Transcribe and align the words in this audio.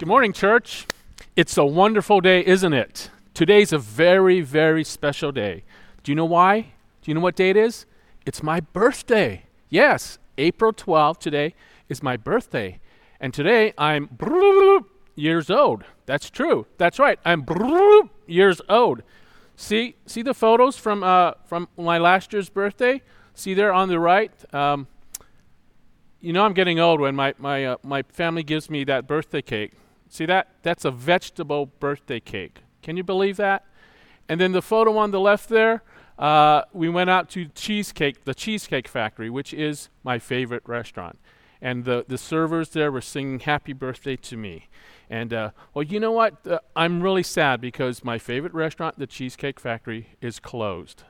Good 0.00 0.08
morning, 0.08 0.32
church. 0.32 0.86
It's 1.36 1.58
a 1.58 1.64
wonderful 1.66 2.22
day, 2.22 2.42
isn't 2.46 2.72
it? 2.72 3.10
Today's 3.34 3.70
a 3.70 3.76
very, 3.76 4.40
very 4.40 4.82
special 4.82 5.30
day. 5.30 5.62
Do 6.02 6.10
you 6.10 6.16
know 6.16 6.24
why? 6.24 6.72
Do 7.02 7.10
you 7.10 7.14
know 7.14 7.20
what 7.20 7.36
day 7.36 7.50
it 7.50 7.56
is? 7.58 7.84
It's 8.24 8.42
my 8.42 8.60
birthday. 8.60 9.42
Yes, 9.68 10.18
April 10.38 10.72
12th 10.72 11.18
today 11.18 11.54
is 11.90 12.02
my 12.02 12.16
birthday. 12.16 12.80
And 13.20 13.34
today 13.34 13.74
I'm 13.76 14.08
years 15.16 15.50
old. 15.50 15.84
That's 16.06 16.30
true. 16.30 16.66
That's 16.78 16.98
right. 16.98 17.18
I'm 17.22 17.44
years 18.26 18.62
old. 18.70 19.02
See, 19.54 19.96
see 20.06 20.22
the 20.22 20.32
photos 20.32 20.78
from 20.78 21.02
uh, 21.02 21.32
from 21.44 21.68
my 21.76 21.98
last 21.98 22.32
year's 22.32 22.48
birthday. 22.48 23.02
See 23.34 23.52
there 23.52 23.74
on 23.74 23.90
the 23.90 23.98
right. 23.98 24.32
Um, 24.54 24.86
you 26.22 26.32
know 26.32 26.46
I'm 26.46 26.54
getting 26.54 26.80
old 26.80 27.00
when 27.00 27.14
my 27.14 27.34
my 27.36 27.66
uh, 27.66 27.76
my 27.82 28.02
family 28.04 28.42
gives 28.42 28.70
me 28.70 28.84
that 28.84 29.06
birthday 29.06 29.42
cake. 29.42 29.72
See 30.10 30.26
that? 30.26 30.48
That's 30.62 30.84
a 30.84 30.90
vegetable 30.90 31.66
birthday 31.66 32.18
cake. 32.18 32.62
Can 32.82 32.96
you 32.96 33.04
believe 33.04 33.36
that? 33.36 33.64
And 34.28 34.40
then 34.40 34.52
the 34.52 34.60
photo 34.60 34.98
on 34.98 35.12
the 35.12 35.20
left 35.20 35.48
there, 35.48 35.82
uh, 36.18 36.62
we 36.72 36.88
went 36.88 37.10
out 37.10 37.30
to 37.30 37.46
cheesecake, 37.46 38.24
the 38.24 38.34
Cheesecake 38.34 38.88
Factory, 38.88 39.30
which 39.30 39.54
is 39.54 39.88
my 40.02 40.18
favorite 40.18 40.64
restaurant. 40.66 41.18
And 41.62 41.84
the, 41.84 42.04
the 42.08 42.18
servers 42.18 42.70
there 42.70 42.90
were 42.90 43.00
singing 43.00 43.40
happy 43.40 43.72
birthday 43.72 44.16
to 44.16 44.36
me. 44.36 44.68
And, 45.08 45.32
uh, 45.32 45.50
well, 45.74 45.84
you 45.84 46.00
know 46.00 46.12
what? 46.12 46.44
Uh, 46.46 46.58
I'm 46.74 47.02
really 47.02 47.22
sad 47.22 47.60
because 47.60 48.02
my 48.02 48.18
favorite 48.18 48.54
restaurant, 48.54 48.98
the 48.98 49.06
Cheesecake 49.06 49.60
Factory, 49.60 50.16
is 50.20 50.40
closed, 50.40 51.04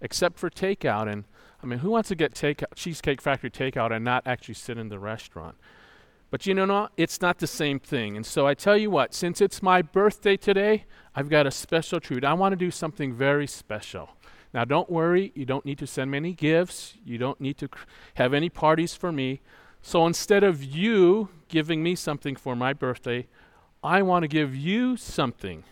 except 0.00 0.38
for 0.38 0.50
takeout. 0.50 1.10
And, 1.10 1.24
I 1.62 1.66
mean, 1.66 1.80
who 1.80 1.90
wants 1.90 2.08
to 2.08 2.14
get 2.16 2.34
takeout, 2.34 2.74
Cheesecake 2.74 3.20
Factory 3.20 3.50
takeout 3.50 3.92
and 3.92 4.04
not 4.04 4.26
actually 4.26 4.54
sit 4.54 4.76
in 4.76 4.88
the 4.88 4.98
restaurant? 4.98 5.56
But 6.30 6.46
you 6.46 6.54
know, 6.54 6.88
it's 6.96 7.20
not 7.20 7.38
the 7.38 7.46
same 7.46 7.80
thing. 7.80 8.16
And 8.16 8.24
so 8.24 8.46
I 8.46 8.54
tell 8.54 8.76
you 8.76 8.90
what, 8.90 9.14
since 9.14 9.40
it's 9.40 9.62
my 9.62 9.82
birthday 9.82 10.36
today, 10.36 10.84
I've 11.14 11.28
got 11.28 11.46
a 11.46 11.50
special 11.50 11.98
treat. 11.98 12.24
I 12.24 12.34
want 12.34 12.52
to 12.52 12.56
do 12.56 12.70
something 12.70 13.12
very 13.12 13.48
special. 13.48 14.10
Now, 14.54 14.64
don't 14.64 14.90
worry, 14.90 15.32
you 15.34 15.44
don't 15.44 15.64
need 15.64 15.78
to 15.78 15.86
send 15.86 16.10
me 16.10 16.18
any 16.18 16.32
gifts, 16.32 16.94
you 17.04 17.18
don't 17.18 17.40
need 17.40 17.56
to 17.58 17.68
have 18.14 18.34
any 18.34 18.48
parties 18.48 18.94
for 18.94 19.12
me. 19.12 19.40
So 19.82 20.06
instead 20.06 20.42
of 20.42 20.62
you 20.62 21.28
giving 21.48 21.82
me 21.82 21.94
something 21.94 22.36
for 22.36 22.54
my 22.56 22.72
birthday, 22.72 23.26
I 23.82 24.02
want 24.02 24.24
to 24.24 24.28
give 24.28 24.54
you 24.54 24.96
something. 24.96 25.64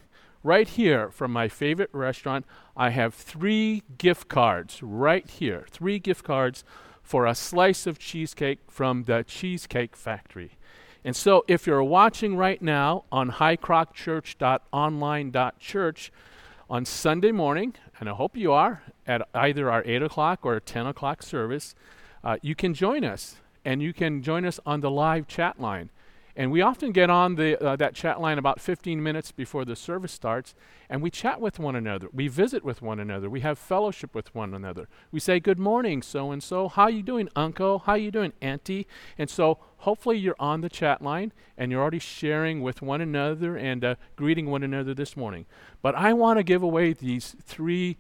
Right 0.45 0.69
here 0.69 1.11
from 1.11 1.33
my 1.33 1.49
favorite 1.49 1.91
restaurant, 1.93 2.47
I 2.77 2.91
have 2.91 3.15
three 3.15 3.83
gift 3.99 4.29
cards 4.29 4.83
right 4.83 5.29
here. 5.29 5.67
Three 5.69 5.99
gift 5.99 6.25
cards 6.25 6.65
for 7.09 7.25
a 7.25 7.35
slice 7.35 7.87
of 7.87 7.99
cheesecake 7.99 8.59
from 8.69 9.05
the 9.05 9.25
Cheesecake 9.27 9.97
Factory. 9.97 10.59
And 11.03 11.17
so, 11.17 11.43
if 11.49 11.67
you're 11.67 11.83
watching 11.83 12.37
right 12.37 12.61
now 12.61 13.05
on 13.11 13.33
hikrocchurch.online.church 13.33 16.13
on 16.69 16.85
Sunday 16.85 17.33
morning, 17.33 17.75
and 17.99 18.11
I 18.11 18.13
hope 18.13 18.37
you 18.37 18.53
are 18.53 18.83
at 19.07 19.27
either 19.33 19.71
our 19.71 19.83
8 19.87 20.03
o'clock 20.03 20.41
or 20.43 20.61
10 20.61 20.87
o'clock 20.87 21.23
service, 21.23 21.75
uh, 22.23 22.37
you 22.43 22.55
can 22.55 22.75
join 22.75 23.05
us. 23.05 23.37
And 23.65 23.81
you 23.81 23.95
can 23.95 24.23
join 24.23 24.45
us 24.45 24.61
on 24.67 24.83
the 24.83 24.91
live 24.91 25.27
chat 25.27 25.59
line. 25.59 25.89
And 26.39 26.53
we 26.53 26.63
often 26.63 26.93
get 26.93 27.11
on 27.11 27.35
the, 27.35 27.61
uh, 27.61 27.75
that 27.75 27.97
chat 27.97 28.21
line 28.21 28.39
about 28.39 28.61
15 28.61 29.03
minutes 29.03 29.33
before 29.33 29.65
the 29.65 29.75
service 29.75 30.13
starts, 30.13 30.55
and 30.89 31.03
we 31.03 31.11
chat 31.11 31.41
with 31.41 31.59
one 31.59 31.75
another. 31.75 32.07
We 32.13 32.29
visit 32.29 32.65
with 32.65 32.81
one 32.81 33.01
another. 33.01 33.29
We 33.29 33.41
have 33.41 33.59
fellowship 33.59 34.15
with 34.15 34.33
one 34.37 34.55
another. 34.55 34.89
We 35.11 35.19
say, 35.19 35.41
"Good 35.41 35.59
morning, 35.59 36.01
so 36.01 36.31
and 36.31 36.41
so. 36.41 36.69
How 36.69 36.87
you 36.87 37.03
doing, 37.03 37.29
Uncle? 37.35 37.81
How 37.81 37.95
you 37.95 38.13
doing, 38.13 38.33
Auntie?" 38.41 38.87
And 39.19 39.29
so, 39.29 39.59
hopefully, 39.79 40.17
you're 40.17 40.37
on 40.39 40.61
the 40.61 40.69
chat 40.69 41.03
line 41.03 41.33
and 41.57 41.73
you're 41.73 41.83
already 41.83 41.99
sharing 41.99 42.63
with 42.63 42.83
one 42.83 43.01
another 43.01 43.57
and 43.57 43.85
uh, 43.85 43.97
greeting 44.15 44.47
one 44.47 44.63
another 44.63 44.95
this 44.95 45.17
morning. 45.17 45.45
But 45.83 45.97
I 45.97 46.13
want 46.13 46.39
to 46.39 46.45
give 46.45 46.63
away 46.63 46.93
these 46.93 47.35
three 47.43 47.99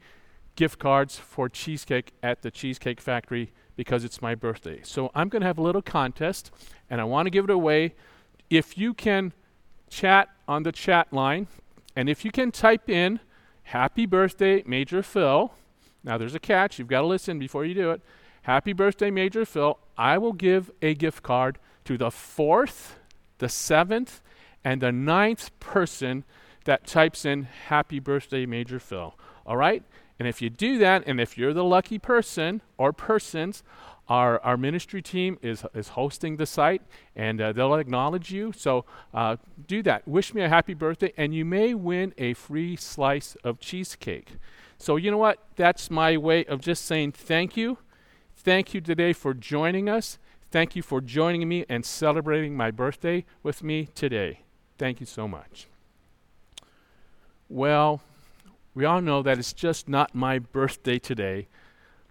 gift 0.55 0.79
cards 0.79 1.19
for 1.19 1.49
cheesecake 1.49 2.12
at 2.23 2.43
the 2.43 2.53
Cheesecake 2.53 3.01
Factory 3.01 3.53
because 3.75 4.05
it's 4.05 4.23
my 4.23 4.37
birthday. 4.37 4.81
So 4.85 5.11
I'm 5.12 5.29
going 5.29 5.41
to 5.41 5.47
have 5.47 5.59
a 5.59 5.62
little 5.62 5.83
contest, 5.83 6.53
and 6.89 7.01
I 7.01 7.05
want 7.05 7.27
to 7.27 7.31
give 7.31 7.43
it 7.43 7.51
away 7.51 7.95
if 8.51 8.79
you 8.79 8.95
can 8.95 9.33
chat 9.91 10.29
on 10.47 10.63
the 10.63 10.73
chat 10.73 11.13
line, 11.13 11.47
and 11.95 12.09
if 12.09 12.25
you 12.25 12.31
can 12.31 12.51
type 12.51 12.89
in 12.89 13.21
Happy 13.69 14.07
Birthday, 14.07 14.63
Major 14.67 15.03
Phil. 15.03 15.53
Now, 16.03 16.17
there's 16.17 16.35
a 16.35 16.39
catch. 16.41 16.79
You've 16.79 16.89
got 16.89 17.03
to 17.03 17.07
listen 17.07 17.39
before 17.39 17.67
you 17.67 17.75
do 17.75 17.91
it. 17.91 18.01
Happy 18.43 18.73
Birthday, 18.73 19.11
Major 19.11 19.45
Phil. 19.45 19.79
I 19.99 20.17
will 20.17 20.33
give 20.33 20.71
a 20.81 20.95
gift 20.95 21.23
card 21.23 21.59
to 21.85 21.99
the 21.99 22.11
fourth, 22.11 22.97
the 23.39 23.49
seventh, 23.51 24.23
and 24.65 24.81
the 24.81 24.91
ninth 24.91 25.51
person 25.61 26.25
that 26.65 26.87
types 26.87 27.27
in 27.27 27.45
Happy 27.67 27.99
Birthday, 27.99 28.47
Major 28.47 28.79
Phil. 28.79 29.15
All 29.45 29.59
right? 29.59 29.83
And 30.19 30.27
if 30.27 30.41
you 30.41 30.49
do 30.49 30.79
that, 30.79 31.05
and 31.07 31.21
if 31.21 31.37
you're 31.37 31.53
the 31.53 31.63
lucky 31.63 31.99
person 31.99 32.63
or 32.79 32.95
persons, 32.95 33.63
our, 34.09 34.41
our 34.43 34.57
ministry 34.57 35.03
team 35.03 35.39
is, 35.43 35.65
is 35.75 35.89
hosting 35.89 36.37
the 36.37 36.47
site 36.47 36.83
and 37.15 37.41
uh, 37.41 37.53
they'll 37.53 37.75
acknowledge 37.75 38.31
you. 38.31 38.53
So 38.57 38.85
uh, 39.13 39.37
do 39.67 39.83
that. 39.83 40.09
Wish 40.09 40.33
me 40.35 40.43
a 40.43 40.49
happy 40.49 40.75
birthday, 40.75 41.13
and 41.17 41.35
you 41.35 41.45
may 41.45 41.75
win 41.75 42.15
a 42.17 42.35
free 42.35 42.77
slice 42.77 43.37
of 43.45 43.61
cheesecake. 43.61 44.37
So, 44.79 44.97
you 44.97 45.11
know 45.11 45.19
what? 45.19 45.39
That's 45.57 45.91
my 45.91 46.17
way 46.17 46.45
of 46.45 46.61
just 46.61 46.85
saying 46.85 47.13
thank 47.13 47.57
you. 47.57 47.79
Thank 48.37 48.73
you 48.73 48.81
today 48.81 49.13
for 49.13 49.35
joining 49.35 49.89
us. 49.89 50.19
Thank 50.51 50.77
you 50.77 50.83
for 50.83 51.01
joining 51.01 51.49
me 51.49 51.67
and 51.69 51.85
celebrating 51.85 52.57
my 52.57 52.71
birthday 52.71 53.25
with 53.43 53.63
me 53.63 53.89
today. 53.95 54.41
Thank 54.79 55.01
you 55.01 55.07
so 55.07 55.29
much. 55.29 55.67
Well, 57.49 58.01
we 58.75 58.85
all 58.85 59.01
know 59.01 59.23
that 59.23 59.39
it's 59.39 59.53
just 59.53 59.89
not 59.89 60.15
my 60.15 60.39
birthday 60.39 60.99
today, 60.99 61.49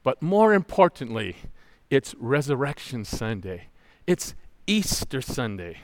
but 0.04 0.22
more 0.22 0.54
importantly, 0.54 1.38
it's 1.90 2.16
Resurrection 2.20 3.06
Sunday. 3.06 3.68
It's 4.06 4.36
Easter 4.66 5.22
Sunday. 5.22 5.78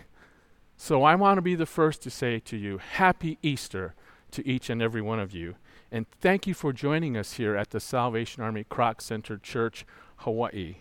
So 0.76 1.04
I 1.04 1.16
want 1.16 1.38
to 1.38 1.42
be 1.42 1.56
the 1.56 1.66
first 1.66 2.02
to 2.04 2.10
say 2.10 2.40
to 2.40 2.58
you, 2.58 2.78
Happy 2.78 3.38
Easter 3.42 3.96
to 4.32 4.46
each 4.48 4.70
and 4.70 4.82
every 4.82 5.02
one 5.02 5.20
of 5.20 5.34
you. 5.34 5.56
And 5.92 6.10
thank 6.20 6.46
you 6.48 6.54
for 6.54 6.74
joining 6.74 7.16
us 7.16 7.34
here 7.34 7.56
at 7.56 7.70
the 7.70 7.80
Salvation 7.80 8.44
Army 8.44 8.66
Kroc 8.70 9.00
Center 9.00 9.38
Church, 9.38 9.86
Hawaii. 10.18 10.78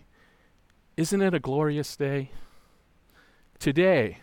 Isn't 0.97 1.23
it 1.23 1.35
a 1.35 1.39
glorious 1.41 1.97
day? 1.97 2.31
Today, 3.59 4.19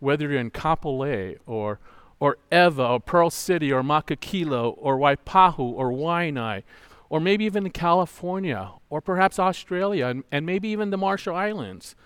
whether 0.00 0.28
you're 0.28 0.40
in 0.40 0.50
Kapolei 0.50 1.38
or, 1.46 1.78
or 2.18 2.36
Ewa 2.52 2.94
or 2.94 3.00
Pearl 3.00 3.30
City 3.30 3.72
or 3.72 3.82
Makakilo 3.82 4.74
or 4.76 4.98
Waipahu 4.98 5.60
or 5.60 5.90
Waianae 5.90 6.62
or 7.10 7.20
maybe 7.20 7.44
even 7.44 7.66
in 7.66 7.72
California, 7.72 8.70
or 8.88 9.00
perhaps 9.00 9.38
Australia, 9.38 10.06
and, 10.06 10.24
and, 10.30 10.46
maybe 10.46 10.68
even 10.68 10.90
the 10.90 10.96
Marshall 10.96 11.34
Islands. 11.34 11.96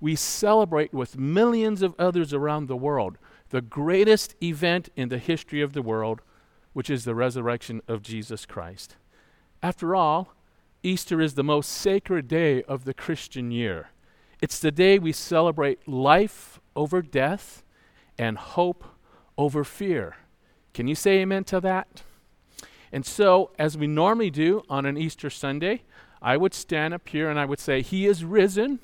We 0.00 0.14
celebrate 0.16 0.94
with 0.94 1.18
millions 1.18 1.82
of 1.82 1.94
others 1.98 2.32
around 2.32 2.66
the 2.66 2.76
world 2.76 3.18
the 3.50 3.60
greatest 3.60 4.34
event 4.42 4.88
in 4.96 5.10
the 5.10 5.18
history 5.18 5.60
of 5.60 5.74
the 5.74 5.82
world, 5.82 6.22
which 6.72 6.88
is 6.88 7.04
the 7.04 7.14
resurrection 7.14 7.82
of 7.86 8.02
Jesus 8.02 8.46
Christ. 8.46 8.96
After 9.62 9.94
all, 9.94 10.32
Easter 10.82 11.20
is 11.20 11.34
the 11.34 11.44
most 11.44 11.68
sacred 11.68 12.28
day 12.28 12.62
of 12.62 12.84
the 12.84 12.94
Christian 12.94 13.50
year. 13.50 13.90
It's 14.40 14.58
the 14.58 14.72
day 14.72 14.98
we 14.98 15.12
celebrate 15.12 15.86
life 15.86 16.60
over 16.74 17.02
death 17.02 17.62
and 18.16 18.38
hope 18.38 18.84
over 19.36 19.64
fear. 19.64 20.16
Can 20.72 20.88
you 20.88 20.94
say 20.94 21.18
amen 21.18 21.44
to 21.44 21.60
that? 21.60 22.02
And 22.92 23.06
so, 23.06 23.50
as 23.58 23.78
we 23.78 23.86
normally 23.86 24.30
do 24.30 24.62
on 24.68 24.84
an 24.84 24.98
Easter 24.98 25.30
Sunday, 25.30 25.82
I 26.20 26.36
would 26.36 26.52
stand 26.52 26.92
up 26.92 27.08
here 27.08 27.30
and 27.30 27.38
I 27.38 27.46
would 27.46 27.58
say, 27.58 27.80
He 27.80 28.06
is 28.06 28.24
risen. 28.24 28.80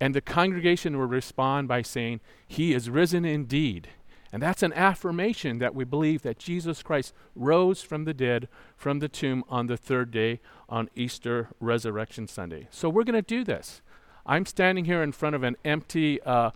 And 0.00 0.14
the 0.14 0.20
congregation 0.20 0.98
would 0.98 1.10
respond 1.10 1.68
by 1.68 1.82
saying, 1.82 2.20
He 2.48 2.72
is 2.72 2.90
risen 2.90 3.24
indeed. 3.24 3.88
And 4.32 4.42
that's 4.42 4.64
an 4.64 4.72
affirmation 4.72 5.58
that 5.58 5.76
we 5.76 5.84
believe 5.84 6.22
that 6.22 6.40
Jesus 6.40 6.82
Christ 6.82 7.14
rose 7.36 7.82
from 7.82 8.04
the 8.04 8.14
dead 8.14 8.48
from 8.76 8.98
the 8.98 9.08
tomb 9.08 9.44
on 9.48 9.68
the 9.68 9.76
third 9.76 10.10
day 10.10 10.40
on 10.68 10.90
Easter 10.96 11.50
Resurrection 11.60 12.26
Sunday. 12.26 12.66
So 12.72 12.88
we're 12.88 13.04
going 13.04 13.14
to 13.14 13.22
do 13.22 13.44
this. 13.44 13.80
I'm 14.26 14.44
standing 14.44 14.86
here 14.86 15.04
in 15.04 15.12
front 15.12 15.36
of 15.36 15.44
an 15.44 15.56
empty, 15.64 16.20
uh, 16.22 16.50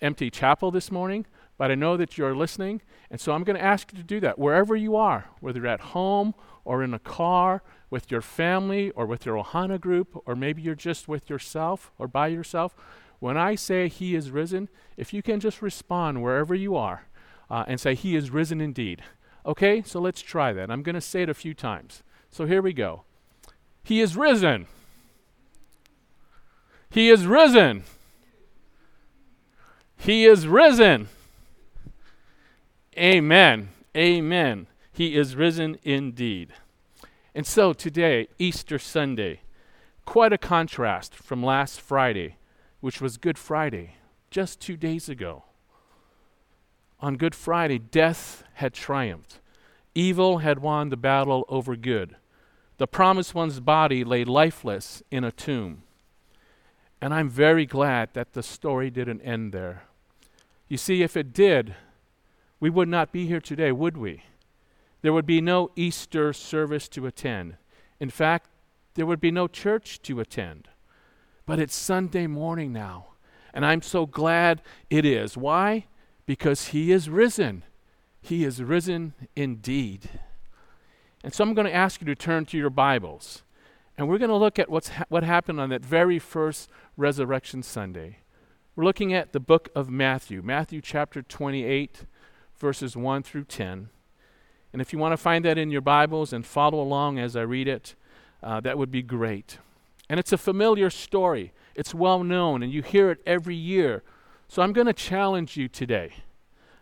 empty 0.00 0.30
chapel 0.30 0.70
this 0.70 0.90
morning 0.90 1.26
but 1.58 1.70
I 1.70 1.74
know 1.74 1.96
that 1.96 2.16
you're 2.16 2.34
listening, 2.34 2.80
and 3.10 3.20
so 3.20 3.32
I'm 3.32 3.44
going 3.44 3.58
to 3.58 3.64
ask 3.64 3.92
you 3.92 3.98
to 3.98 4.04
do 4.04 4.20
that 4.20 4.38
wherever 4.38 4.74
you 4.74 4.96
are, 4.96 5.26
whether 5.40 5.58
you're 5.58 5.68
at 5.68 5.80
home 5.80 6.34
or 6.64 6.82
in 6.82 6.94
a 6.94 6.98
car, 6.98 7.62
with 7.90 8.10
your 8.10 8.20
family 8.20 8.90
or 8.90 9.06
with 9.06 9.26
your 9.26 9.42
Ohana 9.42 9.80
group, 9.80 10.22
or 10.26 10.36
maybe 10.36 10.62
you're 10.62 10.74
just 10.74 11.08
with 11.08 11.30
yourself 11.30 11.90
or 11.98 12.06
by 12.06 12.28
yourself. 12.28 12.74
When 13.18 13.36
I 13.36 13.54
say 13.54 13.88
He 13.88 14.14
is 14.14 14.30
risen, 14.30 14.68
if 14.96 15.12
you 15.12 15.22
can 15.22 15.40
just 15.40 15.62
respond 15.62 16.22
wherever 16.22 16.54
you 16.54 16.76
are 16.76 17.06
uh, 17.50 17.64
and 17.66 17.80
say, 17.80 17.94
He 17.94 18.14
is 18.14 18.30
risen 18.30 18.60
indeed. 18.60 19.02
Okay, 19.46 19.82
so 19.82 20.00
let's 20.00 20.20
try 20.20 20.52
that. 20.52 20.70
I'm 20.70 20.82
going 20.82 20.94
to 20.94 21.00
say 21.00 21.22
it 21.22 21.28
a 21.28 21.34
few 21.34 21.54
times. 21.54 22.02
So 22.30 22.44
here 22.44 22.60
we 22.60 22.72
go. 22.72 23.04
He 23.82 24.00
is 24.00 24.16
risen. 24.16 24.66
He 26.90 27.08
is 27.08 27.26
risen. 27.26 27.84
He 29.96 30.26
is 30.26 30.46
risen. 30.46 31.08
Amen. 32.98 33.68
Amen. 33.96 34.66
He 34.90 35.16
is 35.16 35.36
risen 35.36 35.78
indeed. 35.84 36.52
And 37.32 37.46
so 37.46 37.72
today, 37.72 38.26
Easter 38.40 38.76
Sunday, 38.76 39.42
quite 40.04 40.32
a 40.32 40.38
contrast 40.38 41.14
from 41.14 41.40
last 41.40 41.80
Friday, 41.80 42.38
which 42.80 43.00
was 43.00 43.16
Good 43.16 43.38
Friday, 43.38 43.94
just 44.32 44.58
two 44.58 44.76
days 44.76 45.08
ago. 45.08 45.44
On 46.98 47.16
Good 47.16 47.36
Friday, 47.36 47.78
death 47.78 48.42
had 48.54 48.74
triumphed. 48.74 49.38
Evil 49.94 50.38
had 50.38 50.58
won 50.58 50.88
the 50.88 50.96
battle 50.96 51.44
over 51.48 51.76
good. 51.76 52.16
The 52.78 52.88
promised 52.88 53.32
one's 53.32 53.60
body 53.60 54.02
lay 54.02 54.24
lifeless 54.24 55.04
in 55.08 55.22
a 55.22 55.30
tomb. 55.30 55.84
And 57.00 57.14
I'm 57.14 57.30
very 57.30 57.64
glad 57.64 58.14
that 58.14 58.32
the 58.32 58.42
story 58.42 58.90
didn't 58.90 59.20
end 59.20 59.52
there. 59.52 59.84
You 60.66 60.76
see, 60.76 61.04
if 61.04 61.16
it 61.16 61.32
did, 61.32 61.76
we 62.60 62.70
would 62.70 62.88
not 62.88 63.12
be 63.12 63.26
here 63.26 63.40
today, 63.40 63.72
would 63.72 63.96
we? 63.96 64.22
There 65.02 65.12
would 65.12 65.26
be 65.26 65.40
no 65.40 65.70
Easter 65.76 66.32
service 66.32 66.88
to 66.88 67.06
attend. 67.06 67.56
In 68.00 68.10
fact, 68.10 68.48
there 68.94 69.06
would 69.06 69.20
be 69.20 69.30
no 69.30 69.46
church 69.46 70.02
to 70.02 70.20
attend. 70.20 70.68
But 71.46 71.60
it's 71.60 71.74
Sunday 71.74 72.26
morning 72.26 72.72
now, 72.72 73.06
and 73.54 73.64
I'm 73.64 73.80
so 73.80 74.06
glad 74.06 74.60
it 74.90 75.04
is. 75.04 75.36
Why? 75.36 75.86
Because 76.26 76.68
He 76.68 76.92
is 76.92 77.08
risen. 77.08 77.64
He 78.20 78.44
is 78.44 78.62
risen 78.62 79.14
indeed. 79.36 80.10
And 81.24 81.32
so 81.32 81.44
I'm 81.44 81.54
going 81.54 81.66
to 81.66 81.74
ask 81.74 82.00
you 82.00 82.06
to 82.06 82.14
turn 82.14 82.44
to 82.46 82.58
your 82.58 82.70
Bibles, 82.70 83.42
and 83.96 84.08
we're 84.08 84.18
going 84.18 84.30
to 84.30 84.36
look 84.36 84.58
at 84.58 84.68
what's 84.68 84.90
ha- 84.90 85.04
what 85.08 85.24
happened 85.24 85.60
on 85.60 85.70
that 85.70 85.84
very 85.84 86.18
first 86.18 86.68
Resurrection 86.96 87.62
Sunday. 87.62 88.18
We're 88.76 88.84
looking 88.84 89.14
at 89.14 89.32
the 89.32 89.40
book 89.40 89.70
of 89.74 89.88
Matthew, 89.88 90.42
Matthew 90.42 90.80
chapter 90.80 91.22
28, 91.22 92.04
verses 92.58 92.96
1 92.96 93.22
through 93.22 93.44
10. 93.44 93.88
And 94.72 94.82
if 94.82 94.92
you 94.92 94.98
want 94.98 95.12
to 95.12 95.16
find 95.16 95.44
that 95.44 95.58
in 95.58 95.70
your 95.70 95.80
Bibles 95.80 96.32
and 96.32 96.44
follow 96.44 96.80
along 96.80 97.18
as 97.18 97.36
I 97.36 97.42
read 97.42 97.68
it, 97.68 97.94
uh, 98.42 98.60
that 98.60 98.78
would 98.78 98.90
be 98.90 99.02
great. 99.02 99.58
And 100.08 100.20
it's 100.20 100.32
a 100.32 100.38
familiar 100.38 100.90
story, 100.90 101.52
it's 101.74 101.94
well 101.94 102.22
known, 102.22 102.62
and 102.62 102.72
you 102.72 102.82
hear 102.82 103.10
it 103.10 103.20
every 103.26 103.54
year. 103.54 104.02
So 104.48 104.62
I'm 104.62 104.72
going 104.72 104.86
to 104.86 104.92
challenge 104.92 105.56
you 105.56 105.68
today. 105.68 106.12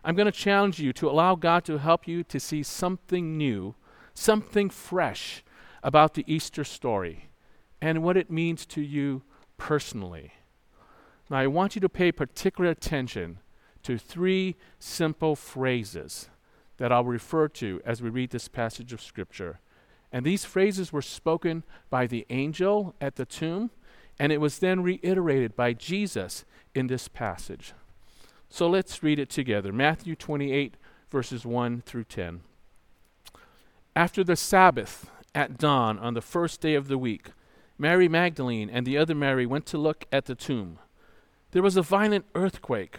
I'm 0.05 0.15
going 0.15 0.27
to 0.27 0.33
challenge 0.33 0.79
you 0.79 0.93
to 0.95 1.11
allow 1.11 1.35
God 1.35 1.65
to 1.65 1.79
help 1.79 2.07
you 2.07 2.23
to 2.25 2.39
see 2.39 2.63
something 2.63 3.37
new, 3.37 3.75
something 4.15 4.71
fresh 4.71 5.43
about 5.83 6.15
the 6.15 6.25
Easter 6.33 6.63
story 6.63 7.29
and 7.81 8.03
what 8.03 8.17
it 8.17 8.31
means 8.31 8.67
to 8.67 8.81
you 8.81 9.23
personally. 9.59 10.33
Now, 11.29 11.39
I 11.39 11.49
want 11.49 11.75
you 11.75 11.81
to 11.81 11.89
pay 11.89 12.13
particular 12.13 12.71
attention 12.71 13.39
to 13.87 13.97
three 13.97 14.57
simple 14.81 15.37
phrases 15.37 16.29
that 16.79 16.91
I'll 16.91 17.05
refer 17.05 17.47
to 17.49 17.81
as 17.85 18.03
we 18.03 18.11
read 18.11 18.31
this 18.31 18.49
passage 18.49 18.93
of 18.93 19.01
Scripture. 19.01 19.61
And 20.11 20.27
these 20.27 20.45
phrases 20.45 20.93
were 20.93 21.03
spoken 21.03 21.63
by 21.89 22.09
the 22.09 22.27
angel 22.29 22.97
at 23.01 23.15
the 23.15 23.25
tomb, 23.25 23.71
and 24.19 24.33
it 24.33 24.41
was 24.41 24.59
then 24.59 24.83
reiterated 24.83 25.55
by 25.55 25.73
Jesus 25.73 26.45
in 26.75 26.89
this 26.89 27.07
passage. 27.07 27.75
So 28.49 28.69
let's 28.69 29.05
read 29.05 29.21
it 29.21 29.31
together 29.31 29.73
Matthew 29.73 30.17
28, 30.17 30.77
verses 31.09 31.47
1 31.47 31.83
through 31.83 32.05
10. 32.05 32.41
After 33.95 34.25
the 34.25 34.35
Sabbath, 34.35 35.11
at 35.33 35.59
dawn 35.59 35.97
on 36.01 36.15
the 36.15 36.21
first 36.21 36.61
day 36.61 36.75
of 36.75 36.89
the 36.89 36.99
week, 36.99 37.31
Mary 37.79 38.09
Magdalene 38.09 38.69
and 38.69 38.85
the 38.85 38.99
other 38.99 39.15
Mary 39.15 39.47
went 39.47 39.65
to 39.67 39.79
look 39.79 40.07
at 40.11 40.25
the 40.25 40.35
tomb. 40.35 40.81
There 41.53 41.63
was 41.63 41.77
a 41.77 41.83
violent 41.83 42.25
earthquake, 42.35 42.99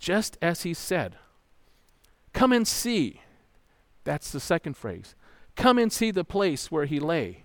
just 0.00 0.38
as 0.40 0.62
he 0.62 0.74
said. 0.74 1.16
Come 2.32 2.52
and 2.52 2.66
see. 2.66 3.20
That's 4.04 4.32
the 4.32 4.40
second 4.40 4.76
phrase. 4.76 5.14
Come 5.54 5.78
and 5.78 5.92
see 5.92 6.10
the 6.10 6.24
place 6.24 6.70
where 6.70 6.86
he 6.86 6.98
lay. 6.98 7.44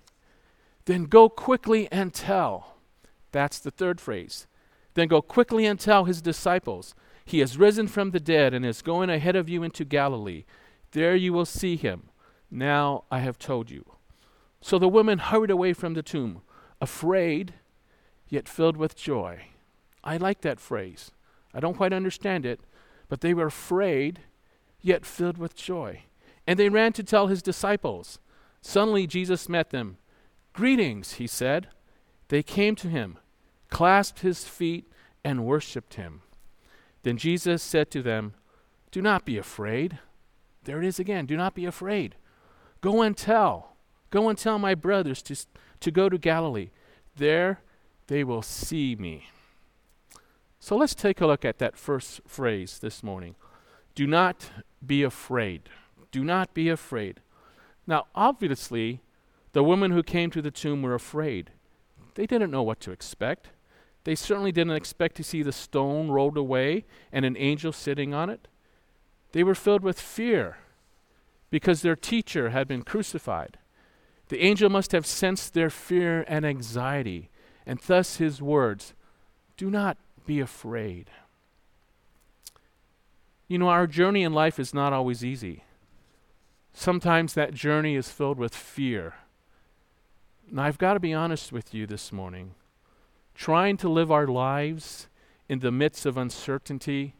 Then 0.86 1.04
go 1.04 1.28
quickly 1.28 1.86
and 1.92 2.14
tell. 2.14 2.78
That's 3.30 3.58
the 3.58 3.70
third 3.70 4.00
phrase. 4.00 4.46
Then 4.94 5.08
go 5.08 5.20
quickly 5.20 5.66
and 5.66 5.78
tell 5.78 6.04
his 6.04 6.22
disciples, 6.22 6.94
He 7.24 7.40
has 7.40 7.58
risen 7.58 7.88
from 7.88 8.12
the 8.12 8.20
dead 8.20 8.54
and 8.54 8.64
is 8.64 8.80
going 8.80 9.10
ahead 9.10 9.36
of 9.36 9.48
you 9.48 9.62
into 9.62 9.84
Galilee. 9.84 10.44
There 10.92 11.14
you 11.14 11.32
will 11.32 11.44
see 11.44 11.76
him. 11.76 12.08
Now 12.50 13.04
I 13.10 13.18
have 13.18 13.38
told 13.38 13.70
you. 13.70 13.84
So 14.62 14.78
the 14.78 14.88
women 14.88 15.18
hurried 15.18 15.50
away 15.50 15.74
from 15.74 15.92
the 15.92 16.02
tomb, 16.02 16.40
afraid, 16.80 17.54
yet 18.28 18.48
filled 18.48 18.76
with 18.76 18.96
joy. 18.96 19.48
I 20.02 20.16
like 20.16 20.40
that 20.40 20.60
phrase. 20.60 21.10
I 21.56 21.60
don't 21.60 21.76
quite 21.76 21.94
understand 21.94 22.44
it, 22.44 22.60
but 23.08 23.22
they 23.22 23.32
were 23.32 23.46
afraid, 23.46 24.20
yet 24.82 25.06
filled 25.06 25.38
with 25.38 25.56
joy. 25.56 26.02
And 26.46 26.58
they 26.58 26.68
ran 26.68 26.92
to 26.92 27.02
tell 27.02 27.28
his 27.28 27.42
disciples. 27.42 28.18
Suddenly 28.60 29.06
Jesus 29.06 29.48
met 29.48 29.70
them. 29.70 29.96
Greetings, 30.52 31.14
he 31.14 31.26
said. 31.26 31.68
They 32.28 32.42
came 32.42 32.74
to 32.76 32.88
him, 32.88 33.18
clasped 33.70 34.20
his 34.20 34.44
feet, 34.44 34.92
and 35.24 35.46
worshipped 35.46 35.94
him. 35.94 36.20
Then 37.04 37.16
Jesus 37.16 37.62
said 37.62 37.90
to 37.92 38.02
them, 38.02 38.34
Do 38.90 39.00
not 39.00 39.24
be 39.24 39.38
afraid. 39.38 39.98
There 40.64 40.82
it 40.82 40.86
is 40.86 40.98
again. 40.98 41.24
Do 41.24 41.38
not 41.38 41.54
be 41.54 41.64
afraid. 41.64 42.16
Go 42.82 43.00
and 43.00 43.16
tell. 43.16 43.76
Go 44.10 44.28
and 44.28 44.36
tell 44.36 44.58
my 44.58 44.74
brothers 44.74 45.22
to, 45.22 45.36
to 45.80 45.90
go 45.90 46.10
to 46.10 46.18
Galilee. 46.18 46.68
There 47.16 47.60
they 48.08 48.24
will 48.24 48.42
see 48.42 48.94
me. 48.94 49.28
So 50.66 50.76
let's 50.76 50.96
take 50.96 51.20
a 51.20 51.28
look 51.28 51.44
at 51.44 51.58
that 51.58 51.76
first 51.76 52.22
phrase 52.26 52.80
this 52.80 53.00
morning. 53.00 53.36
Do 53.94 54.04
not 54.04 54.50
be 54.84 55.04
afraid. 55.04 55.68
Do 56.10 56.24
not 56.24 56.54
be 56.54 56.68
afraid. 56.68 57.20
Now, 57.86 58.06
obviously, 58.16 59.00
the 59.52 59.62
women 59.62 59.92
who 59.92 60.02
came 60.02 60.28
to 60.32 60.42
the 60.42 60.50
tomb 60.50 60.82
were 60.82 60.96
afraid. 60.96 61.52
They 62.16 62.26
didn't 62.26 62.50
know 62.50 62.64
what 62.64 62.80
to 62.80 62.90
expect. 62.90 63.50
They 64.02 64.16
certainly 64.16 64.50
didn't 64.50 64.72
expect 64.74 65.14
to 65.18 65.22
see 65.22 65.40
the 65.40 65.52
stone 65.52 66.08
rolled 66.08 66.36
away 66.36 66.84
and 67.12 67.24
an 67.24 67.36
angel 67.36 67.70
sitting 67.70 68.12
on 68.12 68.28
it. 68.28 68.48
They 69.30 69.44
were 69.44 69.54
filled 69.54 69.84
with 69.84 70.00
fear 70.00 70.56
because 71.48 71.82
their 71.82 71.94
teacher 71.94 72.50
had 72.50 72.66
been 72.66 72.82
crucified. 72.82 73.56
The 74.30 74.42
angel 74.42 74.68
must 74.68 74.90
have 74.90 75.06
sensed 75.06 75.54
their 75.54 75.70
fear 75.70 76.24
and 76.26 76.44
anxiety, 76.44 77.30
and 77.64 77.78
thus 77.86 78.16
his 78.16 78.42
words 78.42 78.94
Do 79.56 79.70
not 79.70 79.96
be 80.26 80.40
afraid. 80.40 81.10
You 83.48 83.58
know, 83.58 83.68
our 83.68 83.86
journey 83.86 84.22
in 84.22 84.32
life 84.32 84.58
is 84.58 84.74
not 84.74 84.92
always 84.92 85.24
easy. 85.24 85.62
Sometimes 86.72 87.34
that 87.34 87.54
journey 87.54 87.94
is 87.94 88.10
filled 88.10 88.38
with 88.38 88.54
fear. 88.54 89.14
Now, 90.50 90.64
I've 90.64 90.78
got 90.78 90.94
to 90.94 91.00
be 91.00 91.14
honest 91.14 91.52
with 91.52 91.72
you 91.72 91.86
this 91.86 92.12
morning. 92.12 92.54
Trying 93.34 93.76
to 93.78 93.88
live 93.88 94.10
our 94.10 94.26
lives 94.26 95.08
in 95.48 95.60
the 95.60 95.72
midst 95.72 96.06
of 96.06 96.16
uncertainty 96.16 97.14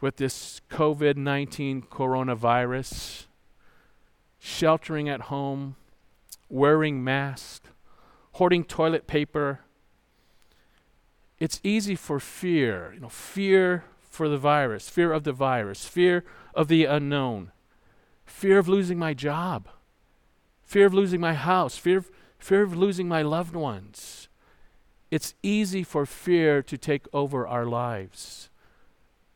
with 0.00 0.16
this 0.16 0.60
COVID 0.70 1.16
19 1.16 1.82
coronavirus, 1.82 3.24
sheltering 4.38 5.08
at 5.08 5.22
home, 5.22 5.76
wearing 6.50 7.02
masks, 7.02 7.68
hoarding 8.32 8.64
toilet 8.64 9.06
paper. 9.06 9.60
It's 11.38 11.60
easy 11.62 11.96
for 11.96 12.20
fear, 12.20 12.92
you 12.94 13.00
know, 13.00 13.08
fear 13.08 13.84
for 14.00 14.28
the 14.28 14.38
virus, 14.38 14.88
fear 14.88 15.12
of 15.12 15.24
the 15.24 15.32
virus, 15.32 15.84
fear 15.84 16.24
of 16.54 16.68
the 16.68 16.84
unknown, 16.84 17.50
fear 18.24 18.58
of 18.58 18.68
losing 18.68 18.98
my 18.98 19.14
job, 19.14 19.68
fear 20.62 20.86
of 20.86 20.94
losing 20.94 21.20
my 21.20 21.34
house, 21.34 21.76
fear 21.76 21.98
of, 21.98 22.10
fear 22.38 22.62
of 22.62 22.76
losing 22.76 23.08
my 23.08 23.22
loved 23.22 23.56
ones. 23.56 24.28
It's 25.10 25.34
easy 25.42 25.82
for 25.82 26.06
fear 26.06 26.62
to 26.62 26.78
take 26.78 27.06
over 27.12 27.46
our 27.46 27.66
lives. 27.66 28.48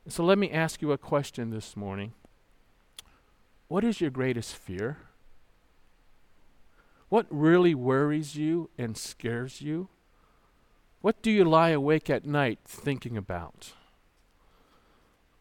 So 0.08 0.24
let 0.24 0.38
me 0.38 0.50
ask 0.50 0.80
you 0.80 0.92
a 0.92 0.98
question 0.98 1.50
this 1.50 1.76
morning. 1.76 2.12
What 3.68 3.84
is 3.84 4.00
your 4.00 4.10
greatest 4.10 4.56
fear? 4.56 4.96
What 7.08 7.26
really 7.30 7.74
worries 7.74 8.34
you 8.34 8.70
and 8.78 8.96
scares 8.96 9.60
you? 9.60 9.88
What 11.00 11.22
do 11.22 11.30
you 11.30 11.44
lie 11.44 11.70
awake 11.70 12.10
at 12.10 12.24
night 12.24 12.58
thinking 12.64 13.16
about? 13.16 13.72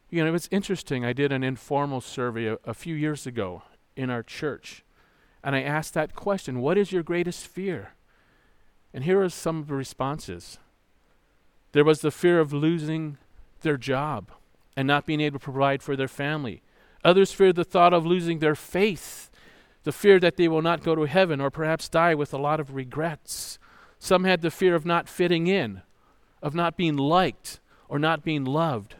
You 0.09 0.23
know, 0.23 0.33
it's 0.33 0.49
interesting. 0.51 1.03
I 1.03 1.13
did 1.13 1.31
an 1.31 1.43
informal 1.43 2.01
survey 2.01 2.45
a, 2.45 2.57
a 2.63 2.73
few 2.73 2.95
years 2.95 3.25
ago 3.25 3.63
in 3.95 4.09
our 4.09 4.23
church, 4.23 4.83
and 5.43 5.55
I 5.55 5.61
asked 5.61 5.93
that 5.95 6.15
question 6.15 6.61
What 6.61 6.77
is 6.77 6.91
your 6.91 7.03
greatest 7.03 7.47
fear? 7.47 7.93
And 8.93 9.03
here 9.03 9.21
are 9.21 9.29
some 9.29 9.59
of 9.59 9.67
the 9.67 9.75
responses 9.75 10.59
there 11.73 11.83
was 11.83 12.01
the 12.01 12.11
fear 12.11 12.39
of 12.39 12.53
losing 12.53 13.17
their 13.61 13.77
job 13.77 14.31
and 14.75 14.87
not 14.87 15.05
being 15.05 15.21
able 15.21 15.37
to 15.37 15.43
provide 15.43 15.83
for 15.83 15.95
their 15.95 16.07
family. 16.07 16.61
Others 17.03 17.33
feared 17.33 17.55
the 17.55 17.63
thought 17.63 17.93
of 17.93 18.05
losing 18.05 18.39
their 18.39 18.55
faith, 18.55 19.29
the 19.83 19.91
fear 19.91 20.19
that 20.19 20.37
they 20.37 20.47
will 20.47 20.61
not 20.61 20.83
go 20.83 20.95
to 20.95 21.03
heaven 21.03 21.39
or 21.41 21.51
perhaps 21.51 21.89
die 21.89 22.15
with 22.15 22.33
a 22.33 22.37
lot 22.37 22.59
of 22.59 22.73
regrets. 22.73 23.59
Some 23.99 24.23
had 24.23 24.41
the 24.41 24.51
fear 24.51 24.75
of 24.75 24.85
not 24.85 25.09
fitting 25.09 25.47
in, 25.47 25.81
of 26.41 26.53
not 26.53 26.77
being 26.77 26.97
liked 26.97 27.59
or 27.89 27.99
not 27.99 28.23
being 28.23 28.45
loved. 28.45 28.95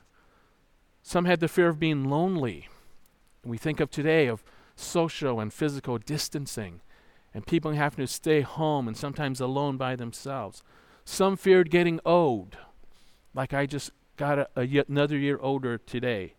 Some 1.04 1.26
had 1.26 1.40
the 1.40 1.48
fear 1.48 1.70
of 1.70 1.80
being 1.80 2.10
lonely. 2.10 2.68
We 3.46 3.58
think 3.58 3.80
of 3.80 3.90
today 3.90 4.28
of 4.28 4.44
social 4.76 5.40
and 5.40 5.54
physical 5.54 5.98
distancing 5.98 6.82
and 7.34 7.46
people 7.46 7.72
having 7.72 8.06
to 8.06 8.12
stay 8.12 8.42
home 8.42 8.88
and 8.88 8.98
sometimes 8.98 9.40
alone 9.40 9.78
by 9.78 9.96
themselves. 9.96 10.64
Some 11.06 11.38
feared 11.38 11.70
getting 11.70 12.00
old, 12.04 12.58
like 13.34 13.54
I 13.54 13.66
just 13.66 13.92
got 14.18 14.40
a, 14.40 14.50
a 14.56 14.64
yet 14.64 14.90
another 14.90 15.18
year 15.18 15.38
older 15.40 15.78
today. 15.78 16.34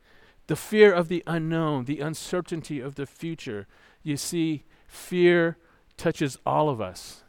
The 0.48 0.56
fear 0.56 0.92
of 0.92 1.08
the 1.08 1.22
unknown, 1.26 1.84
the 1.84 2.00
uncertainty 2.00 2.80
of 2.80 2.96
the 2.96 3.06
future. 3.06 3.66
You 4.02 4.16
see, 4.16 4.64
fear 4.86 5.56
touches 5.96 6.38
all 6.44 6.68
of 6.68 6.80
us 6.80 7.22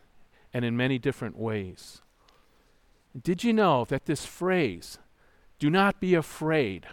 and 0.54 0.66
in 0.66 0.76
many 0.76 0.98
different 0.98 1.38
ways. 1.38 2.02
Did 3.20 3.44
you 3.44 3.54
know 3.54 3.86
that 3.86 4.06
this 4.06 4.26
phrase, 4.26 4.98
do 5.58 5.70
not 5.70 6.00
be 6.00 6.16
afraid, 6.16 6.86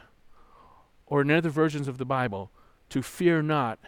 or 1.06 1.22
in 1.22 1.30
other 1.30 1.50
versions 1.50 1.88
of 1.88 1.98
the 1.98 2.04
Bible, 2.04 2.50
to 2.90 3.02
fear 3.02 3.42
not, 3.42 3.78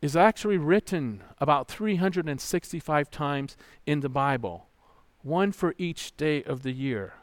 is 0.00 0.16
actually 0.16 0.58
written 0.58 1.22
about 1.38 1.68
365 1.68 3.10
times 3.10 3.56
in 3.86 4.00
the 4.00 4.08
Bible, 4.08 4.66
one 5.22 5.50
for 5.50 5.74
each 5.78 6.16
day 6.16 6.42
of 6.44 6.62
the 6.62 6.72
year. 6.72 7.14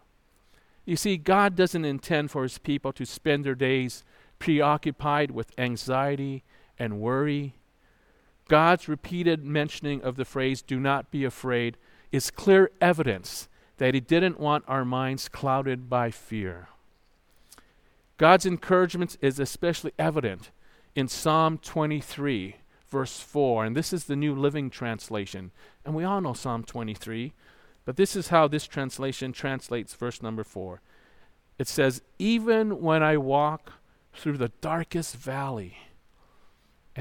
You 0.86 0.96
see, 0.96 1.18
God 1.18 1.56
doesn't 1.56 1.86
intend 1.86 2.32
for 2.32 2.44
his 2.44 2.58
people 2.58 2.92
to 2.94 3.06
spend 3.06 3.46
their 3.46 3.56
days 3.56 4.04
preoccupied 4.40 5.32
with 5.32 5.58
anxiety 5.60 6.44
and 6.80 7.00
worry. 7.00 7.54
God's 8.52 8.90
repeated 8.90 9.46
mentioning 9.46 10.02
of 10.02 10.18
the 10.18 10.26
phrase, 10.26 10.62
do 10.62 10.78
not 10.78 11.10
be 11.10 11.24
afraid, 11.24 11.78
is 12.12 12.30
clear 12.30 12.70
evidence 12.82 13.48
that 13.78 13.94
he 13.94 14.02
didn't 14.02 14.42
want 14.42 14.66
our 14.68 14.84
minds 14.84 15.30
clouded 15.30 15.90
by 15.90 16.12
fear. 16.12 16.68
God's 18.18 18.46
encouragement 18.46 19.16
is 19.22 19.40
especially 19.40 19.94
evident 19.98 20.52
in 20.96 21.08
Psalm 21.08 21.60
23, 21.60 22.58
verse 22.90 23.22
4, 23.22 23.64
and 23.64 23.74
this 23.74 23.94
is 23.94 24.04
the 24.04 24.18
New 24.18 24.36
Living 24.36 24.70
Translation. 24.70 25.52
And 25.86 25.96
we 25.96 26.04
all 26.04 26.20
know 26.20 26.34
Psalm 26.34 26.66
23, 26.66 27.32
but 27.86 27.96
this 27.96 28.18
is 28.18 28.28
how 28.28 28.50
this 28.50 28.68
translation 28.68 29.32
translates 29.32 29.94
verse 29.94 30.22
number 30.22 30.44
4. 30.44 30.82
It 31.58 31.70
says, 31.70 32.02
Even 32.20 32.82
when 32.82 33.02
I 33.02 33.16
walk 33.16 33.72
through 34.14 34.40
the 34.40 34.52
darkest 34.60 35.16
valley, 35.16 35.78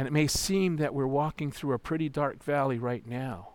and 0.01 0.07
it 0.07 0.15
may 0.15 0.27
seem 0.27 0.79
that 0.79 0.95
we're 0.95 1.07
walking 1.07 1.53
through 1.53 1.75
a 1.75 1.79
pretty 1.79 2.09
dark 2.09 2.43
valley 2.43 2.79
right 2.79 3.07
now. 3.07 3.51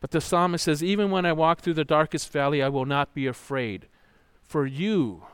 But 0.00 0.10
the 0.10 0.22
psalmist 0.22 0.64
says, 0.64 0.82
Even 0.82 1.10
when 1.10 1.26
I 1.26 1.34
walk 1.34 1.60
through 1.60 1.74
the 1.74 1.84
darkest 1.84 2.32
valley, 2.32 2.62
I 2.62 2.70
will 2.70 2.86
not 2.86 3.12
be 3.12 3.26
afraid. 3.26 3.86
For 4.40 4.64
you, 4.64 5.24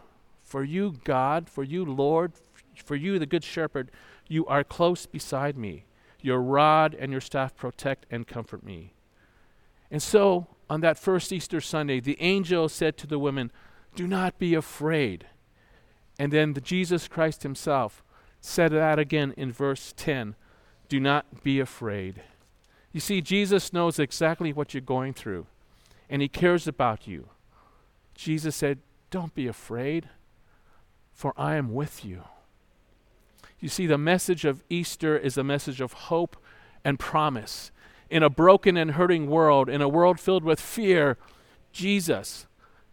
for 0.42 0.64
you, 0.64 0.96
God, 1.04 1.48
for 1.48 1.62
you, 1.62 1.84
Lord, 1.84 2.32
for 2.74 2.96
you, 2.96 3.20
the 3.20 3.24
Good 3.24 3.44
Shepherd, 3.44 3.92
you 4.26 4.44
are 4.46 4.64
close 4.64 5.06
beside 5.06 5.56
me. 5.56 5.84
Your 6.20 6.42
rod 6.42 6.92
and 6.98 7.12
your 7.12 7.20
staff 7.20 7.54
protect 7.54 8.04
and 8.10 8.26
comfort 8.26 8.64
me. 8.64 8.94
And 9.92 10.02
so, 10.02 10.48
on 10.68 10.80
that 10.80 10.98
first 10.98 11.32
Easter 11.32 11.60
Sunday, 11.60 12.00
the 12.00 12.20
angel 12.20 12.68
said 12.68 12.96
to 12.96 13.06
the 13.06 13.20
women, 13.20 13.52
Do 13.94 14.08
not 14.08 14.40
be 14.40 14.54
afraid. 14.54 15.26
And 16.18 16.32
then 16.32 16.54
the 16.54 16.60
Jesus 16.60 17.06
Christ 17.06 17.44
himself 17.44 18.02
said 18.40 18.72
that 18.72 18.98
again 18.98 19.34
in 19.36 19.52
verse 19.52 19.92
10 19.96 20.34
Do 20.88 21.00
not 21.00 21.42
be 21.42 21.60
afraid. 21.60 22.22
You 22.92 23.00
see, 23.00 23.20
Jesus 23.20 23.72
knows 23.72 23.98
exactly 23.98 24.52
what 24.52 24.74
you're 24.74 24.80
going 24.80 25.14
through, 25.14 25.46
and 26.08 26.20
he 26.20 26.28
cares 26.28 26.66
about 26.66 27.06
you. 27.06 27.28
Jesus 28.14 28.56
said, 28.56 28.80
Don't 29.10 29.34
be 29.34 29.46
afraid, 29.46 30.08
for 31.12 31.32
I 31.36 31.54
am 31.54 31.72
with 31.72 32.04
you. 32.04 32.24
You 33.60 33.68
see, 33.68 33.86
the 33.86 33.98
message 33.98 34.44
of 34.44 34.64
Easter 34.70 35.16
is 35.16 35.36
a 35.36 35.44
message 35.44 35.80
of 35.80 35.92
hope 35.92 36.36
and 36.84 36.98
promise. 36.98 37.70
In 38.08 38.22
a 38.22 38.30
broken 38.30 38.76
and 38.76 38.92
hurting 38.92 39.28
world, 39.28 39.68
in 39.68 39.82
a 39.82 39.88
world 39.88 40.18
filled 40.18 40.42
with 40.42 40.60
fear, 40.60 41.16
Jesus, 41.72 42.46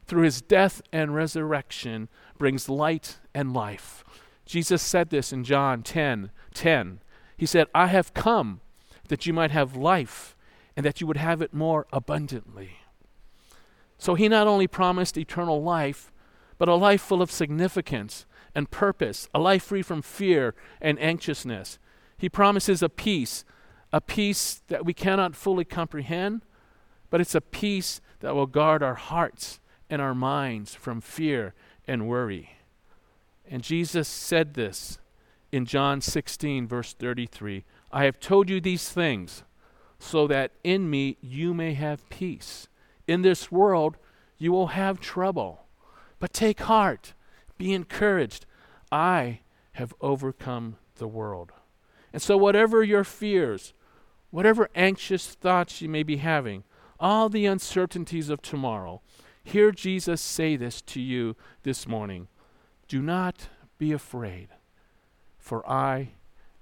through 0.06 0.24
his 0.24 0.42
death 0.42 0.82
and 0.92 1.16
resurrection, 1.16 2.10
brings 2.38 2.70
light 2.70 3.18
and 3.34 3.54
life. 3.54 4.04
Jesus 4.48 4.82
said 4.82 5.10
this 5.10 5.32
in 5.32 5.44
John 5.44 5.84
10 5.84 6.32
10. 6.54 7.00
He 7.36 7.46
said, 7.46 7.68
I 7.76 7.88
have 7.88 8.14
come 8.16 8.62
that 9.10 9.26
you 9.26 9.34
might 9.34 9.52
have 9.52 9.76
life 9.76 10.36
and 10.76 10.86
that 10.86 11.00
you 11.00 11.08
would 11.08 11.18
have 11.18 11.42
it 11.42 11.54
more 11.54 11.86
abundantly. 11.94 12.80
So 13.98 14.16
he 14.16 14.28
not 14.28 14.48
only 14.48 14.68
promised 14.68 15.18
eternal 15.18 15.62
life, 15.62 16.12
but 16.58 16.70
a 16.70 16.76
life 16.76 17.02
full 17.02 17.22
of 17.22 17.32
significance 17.32 18.26
and 18.56 18.72
purpose, 18.72 19.28
a 19.34 19.40
life 19.40 19.64
free 19.64 19.82
from 19.82 20.02
fear 20.02 20.56
and 20.82 21.00
anxiousness. 21.00 21.78
He 22.18 22.30
promises 22.30 22.82
a 22.82 22.90
peace, 22.90 23.46
a 23.92 24.02
peace 24.02 24.62
that 24.68 24.86
we 24.86 24.94
cannot 24.94 25.36
fully 25.36 25.66
comprehend, 25.66 26.42
but 27.10 27.22
it's 27.22 27.36
a 27.36 27.42
peace 27.42 28.02
that 28.22 28.34
will 28.34 28.48
guard 28.48 28.82
our 28.82 28.96
hearts 28.96 29.60
and 29.90 30.02
our 30.02 30.16
minds 30.16 30.74
from 30.74 31.02
fear 31.02 31.54
and 31.88 32.08
worry. 32.08 32.57
And 33.50 33.64
Jesus 33.64 34.08
said 34.08 34.54
this 34.54 35.00
in 35.52 35.66
John 35.66 36.02
16, 36.02 36.68
verse 36.68 36.94
33 36.94 37.64
I 37.92 38.04
have 38.04 38.20
told 38.20 38.50
you 38.50 38.60
these 38.60 38.90
things 38.90 39.44
so 40.00 40.28
that 40.28 40.52
in 40.64 40.90
me 40.90 41.18
you 41.22 41.54
may 41.54 41.74
have 41.74 42.08
peace. 42.10 42.68
In 43.08 43.22
this 43.22 43.52
world 43.52 43.98
you 44.38 44.52
will 44.52 44.68
have 44.68 45.00
trouble. 45.00 45.66
But 46.20 46.34
take 46.34 46.62
heart, 46.62 47.14
be 47.58 47.74
encouraged. 47.74 48.46
I 48.92 49.42
have 49.74 49.94
overcome 50.02 50.78
the 50.96 51.08
world. 51.08 51.52
And 52.12 52.22
so, 52.22 52.38
whatever 52.38 52.84
your 52.84 53.04
fears, 53.04 53.74
whatever 54.32 54.70
anxious 54.76 55.28
thoughts 55.28 55.82
you 55.82 55.90
may 55.90 56.04
be 56.04 56.18
having, 56.18 56.64
all 57.00 57.30
the 57.30 57.46
uncertainties 57.46 58.30
of 58.30 58.42
tomorrow, 58.42 59.02
hear 59.44 59.72
Jesus 59.72 60.22
say 60.22 60.56
this 60.56 60.82
to 60.84 61.02
you 61.02 61.36
this 61.64 61.88
morning 61.88 62.28
Do 62.88 63.02
not 63.02 63.50
be 63.78 63.92
afraid, 63.92 64.50
for 65.38 65.68
I 65.70 66.10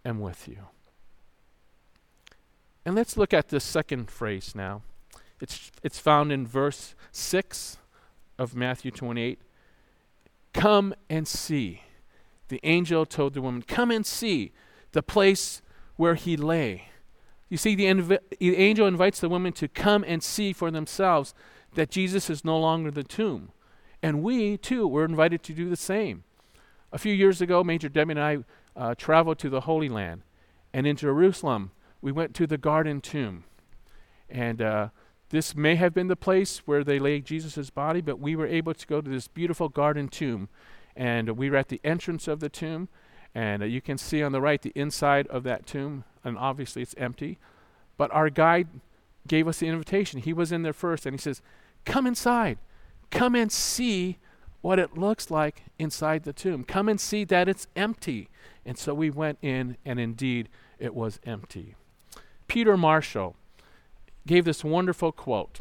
am 0.03 0.19
with 0.19 0.47
you. 0.47 0.57
And 2.85 2.95
let's 2.95 3.17
look 3.17 3.33
at 3.33 3.49
the 3.49 3.59
second 3.59 4.09
phrase 4.09 4.53
now. 4.55 4.81
It's, 5.41 5.71
it's 5.83 5.99
found 5.99 6.31
in 6.31 6.45
verse 6.45 6.95
6 7.11 7.77
of 8.37 8.55
Matthew 8.55 8.91
28. 8.91 9.39
Come 10.53 10.93
and 11.09 11.27
see 11.27 11.81
the 12.47 12.59
angel 12.63 13.05
told 13.05 13.33
the 13.33 13.41
woman, 13.41 13.63
Come 13.63 13.91
and 13.91 14.05
see 14.05 14.51
the 14.91 15.03
place 15.03 15.61
where 15.95 16.15
he 16.15 16.37
lay. 16.37 16.89
You 17.49 17.57
see, 17.57 17.75
the, 17.75 17.85
inv- 17.85 18.19
the 18.39 18.57
angel 18.57 18.87
invites 18.87 19.19
the 19.19 19.29
woman 19.29 19.53
to 19.53 19.67
come 19.67 20.03
and 20.07 20.23
see 20.23 20.53
for 20.53 20.71
themselves 20.71 21.33
that 21.73 21.89
Jesus 21.89 22.29
is 22.29 22.45
no 22.45 22.59
longer 22.59 22.91
the 22.91 23.03
tomb. 23.03 23.51
And 24.05 24.21
we, 24.21 24.57
too, 24.57 24.87
were 24.87 25.05
invited 25.05 25.41
to 25.43 25.53
do 25.53 25.69
the 25.69 25.75
same. 25.75 26.23
A 26.91 26.97
few 26.97 27.13
years 27.13 27.41
ago, 27.41 27.63
Major 27.63 27.89
Debbie 27.89 28.11
and 28.11 28.19
I 28.19 28.37
uh, 28.75 28.95
traveled 28.95 29.39
to 29.39 29.49
the 29.49 29.61
Holy 29.61 29.89
Land. 29.89 30.21
And 30.73 30.85
in 30.85 30.95
Jerusalem, 30.95 31.71
we 32.01 32.11
went 32.11 32.35
to 32.35 32.45
the 32.45 32.57
Garden 32.57 33.01
Tomb. 33.01 33.45
And 34.29 34.61
uh, 34.61 34.89
this 35.29 35.55
may 35.55 35.75
have 35.75 35.93
been 35.93 36.07
the 36.07 36.15
place 36.15 36.59
where 36.65 36.83
they 36.83 36.99
laid 36.99 37.25
Jesus' 37.25 37.69
body, 37.69 38.01
but 38.01 38.19
we 38.19 38.35
were 38.35 38.45
able 38.47 38.73
to 38.73 38.87
go 38.87 39.01
to 39.01 39.09
this 39.09 39.27
beautiful 39.27 39.69
Garden 39.69 40.07
Tomb 40.07 40.49
and 40.95 41.37
we 41.37 41.49
were 41.49 41.57
at 41.57 41.69
the 41.69 41.81
entrance 41.83 42.27
of 42.27 42.39
the 42.39 42.49
tomb, 42.49 42.87
and 43.33 43.61
uh, 43.61 43.65
you 43.65 43.81
can 43.81 43.97
see 43.97 44.23
on 44.23 44.31
the 44.31 44.39
right 44.39 44.61
the 44.61 44.71
inside 44.75 45.27
of 45.27 45.43
that 45.43 45.65
tomb, 45.65 46.05
and 46.23 46.37
obviously 46.37 46.81
it's 46.81 46.95
empty. 46.97 47.37
But 47.97 48.11
our 48.11 48.29
guide 48.29 48.67
gave 49.27 49.47
us 49.47 49.59
the 49.59 49.67
invitation. 49.67 50.21
He 50.21 50.31
was 50.31 50.51
in 50.51 50.61
there 50.63 50.73
first, 50.73 51.05
and 51.05 51.13
he 51.13 51.21
says, 51.21 51.41
Come 51.83 52.07
inside. 52.07 52.57
Come 53.11 53.35
and 53.35 53.51
see 53.51 54.17
what 54.61 54.79
it 54.79 54.97
looks 54.97 55.29
like 55.29 55.63
inside 55.77 56.23
the 56.23 56.33
tomb. 56.33 56.63
Come 56.63 56.89
and 56.89 56.99
see 56.99 57.23
that 57.25 57.47
it's 57.47 57.67
empty. 57.75 58.29
And 58.65 58.77
so 58.77 58.93
we 58.93 59.09
went 59.09 59.37
in, 59.41 59.77
and 59.85 59.99
indeed 59.99 60.49
it 60.79 60.95
was 60.95 61.19
empty. 61.25 61.75
Peter 62.47 62.75
Marshall 62.75 63.35
gave 64.25 64.45
this 64.45 64.63
wonderful 64.63 65.11
quote. 65.11 65.59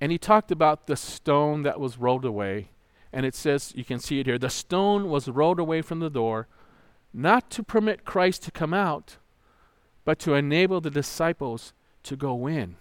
And 0.00 0.10
he 0.12 0.18
talked 0.18 0.50
about 0.50 0.86
the 0.86 0.96
stone 0.96 1.62
that 1.62 1.80
was 1.80 1.98
rolled 1.98 2.24
away 2.24 2.68
And 3.12 3.24
it 3.24 3.34
says, 3.34 3.72
you 3.74 3.84
can 3.84 3.98
see 3.98 4.20
it 4.20 4.26
here, 4.26 4.38
the 4.38 4.50
stone 4.50 5.08
was 5.08 5.28
rolled 5.28 5.58
away 5.58 5.82
from 5.82 6.00
the 6.00 6.10
door, 6.10 6.46
not 7.12 7.50
to 7.50 7.62
permit 7.62 8.04
Christ 8.04 8.42
to 8.44 8.50
come 8.50 8.74
out, 8.74 9.16
but 10.04 10.18
to 10.20 10.34
enable 10.34 10.80
the 10.80 10.90
disciples 10.90 11.72
to 12.02 12.16
go 12.16 12.46
in. 12.46 12.76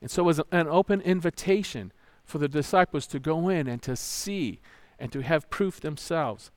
And 0.00 0.10
so 0.10 0.22
it 0.22 0.26
was 0.26 0.40
an 0.50 0.68
open 0.68 1.00
invitation 1.00 1.92
for 2.24 2.38
the 2.38 2.48
disciples 2.48 3.06
to 3.08 3.18
go 3.18 3.48
in 3.48 3.66
and 3.66 3.82
to 3.82 3.96
see 3.96 4.60
and 4.98 5.12
to 5.12 5.22
have 5.22 5.50
proof 5.50 5.80
themselves. 5.80 6.50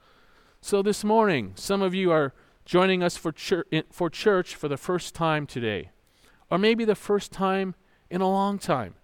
So 0.61 0.81
this 0.81 1.03
morning, 1.03 1.53
some 1.55 1.81
of 1.81 1.93
you 1.93 2.11
are 2.11 2.33
joining 2.65 3.03
us 3.03 3.17
for, 3.17 3.31
chur- 3.31 3.65
for 3.91 4.09
church 4.09 4.55
for 4.55 4.67
the 4.67 4.77
first 4.77 5.13
time 5.13 5.45
today, 5.45 5.89
or 6.49 6.57
maybe 6.57 6.85
the 6.85 6.95
first 6.95 7.31
time 7.31 7.75
in 8.09 8.21
a 8.21 8.29
long 8.29 8.59
time. 8.59 8.95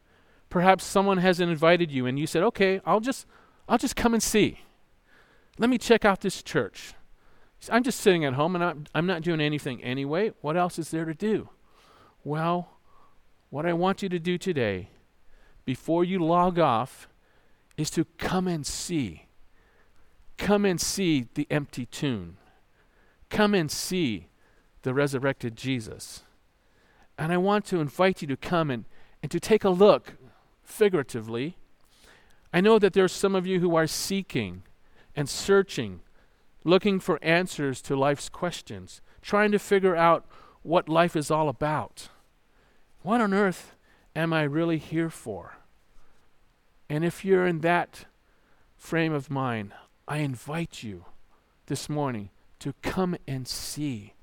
Perhaps 0.49 0.83
someone 0.83 1.17
has 1.17 1.39
invited 1.39 1.91
you 1.91 2.05
and 2.05 2.17
you 2.17 2.25
said, 2.25 2.41
"Okay, 2.43 2.81
I'll 2.85 2.99
just 2.99 3.27
I'll 3.67 3.77
just 3.77 3.95
come 3.95 4.13
and 4.15 4.23
see. 4.23 4.61
Let 5.59 5.69
me 5.69 5.77
check 5.77 6.05
out 6.05 6.21
this 6.21 6.41
church." 6.41 6.95
I'm 7.71 7.83
just 7.83 7.99
sitting 7.99 8.23
at 8.23 8.33
home 8.33 8.55
and 8.55 8.63
I'm, 8.63 8.85
I'm 8.95 9.05
not 9.05 9.21
doing 9.21 9.41
anything 9.41 9.83
anyway. 9.83 10.31
What 10.39 10.55
else 10.55 10.79
is 10.79 10.91
there 10.91 11.03
to 11.03 11.13
do? 11.13 11.49
Well, 12.23 12.78
what 13.49 13.65
I 13.65 13.73
want 13.73 14.03
you 14.03 14.09
to 14.09 14.19
do 14.19 14.37
today, 14.37 14.89
before 15.65 16.03
you 16.03 16.19
log 16.19 16.59
off, 16.59 17.07
is 17.77 17.89
to 17.91 18.05
come 18.17 18.47
and 18.47 18.65
see. 18.65 19.25
Come 20.37 20.65
and 20.65 20.79
see 20.79 21.27
the 21.33 21.47
empty 21.49 21.85
tomb. 21.85 22.37
Come 23.29 23.53
and 23.53 23.71
see 23.71 24.27
the 24.83 24.93
resurrected 24.93 25.55
Jesus. 25.55 26.23
And 27.17 27.31
I 27.31 27.37
want 27.37 27.65
to 27.65 27.79
invite 27.79 28.21
you 28.21 28.27
to 28.29 28.37
come 28.37 28.69
and, 28.71 28.85
and 29.21 29.31
to 29.31 29.39
take 29.39 29.63
a 29.63 29.69
look, 29.69 30.13
figuratively. 30.63 31.57
I 32.53 32.61
know 32.61 32.79
that 32.79 32.93
there 32.93 33.03
are 33.03 33.09
some 33.09 33.35
of 33.35 33.45
you 33.45 33.59
who 33.59 33.75
are 33.75 33.87
seeking 33.87 34.63
and 35.15 35.27
searching, 35.27 36.01
looking 36.63 36.99
for 36.99 37.19
answers 37.21 37.81
to 37.83 37.95
life's 37.95 38.29
questions, 38.29 39.01
trying 39.21 39.51
to 39.51 39.59
figure 39.59 39.95
out 39.95 40.25
what 40.61 40.87
life 40.87 41.15
is 41.15 41.29
all 41.29 41.49
about. 41.49 42.09
What 43.01 43.21
on 43.21 43.33
earth 43.33 43.75
am 44.15 44.33
I 44.33 44.43
really 44.43 44.77
here 44.77 45.09
for? 45.09 45.57
And 46.89 47.05
if 47.05 47.23
you're 47.23 47.47
in 47.47 47.61
that 47.61 48.05
frame 48.75 49.13
of 49.13 49.29
mind, 49.29 49.73
I 50.07 50.17
invite 50.17 50.83
you 50.83 51.05
this 51.67 51.87
morning 51.87 52.29
to 52.59 52.73
come 52.81 53.15
and 53.27 53.47
see. 53.47 54.13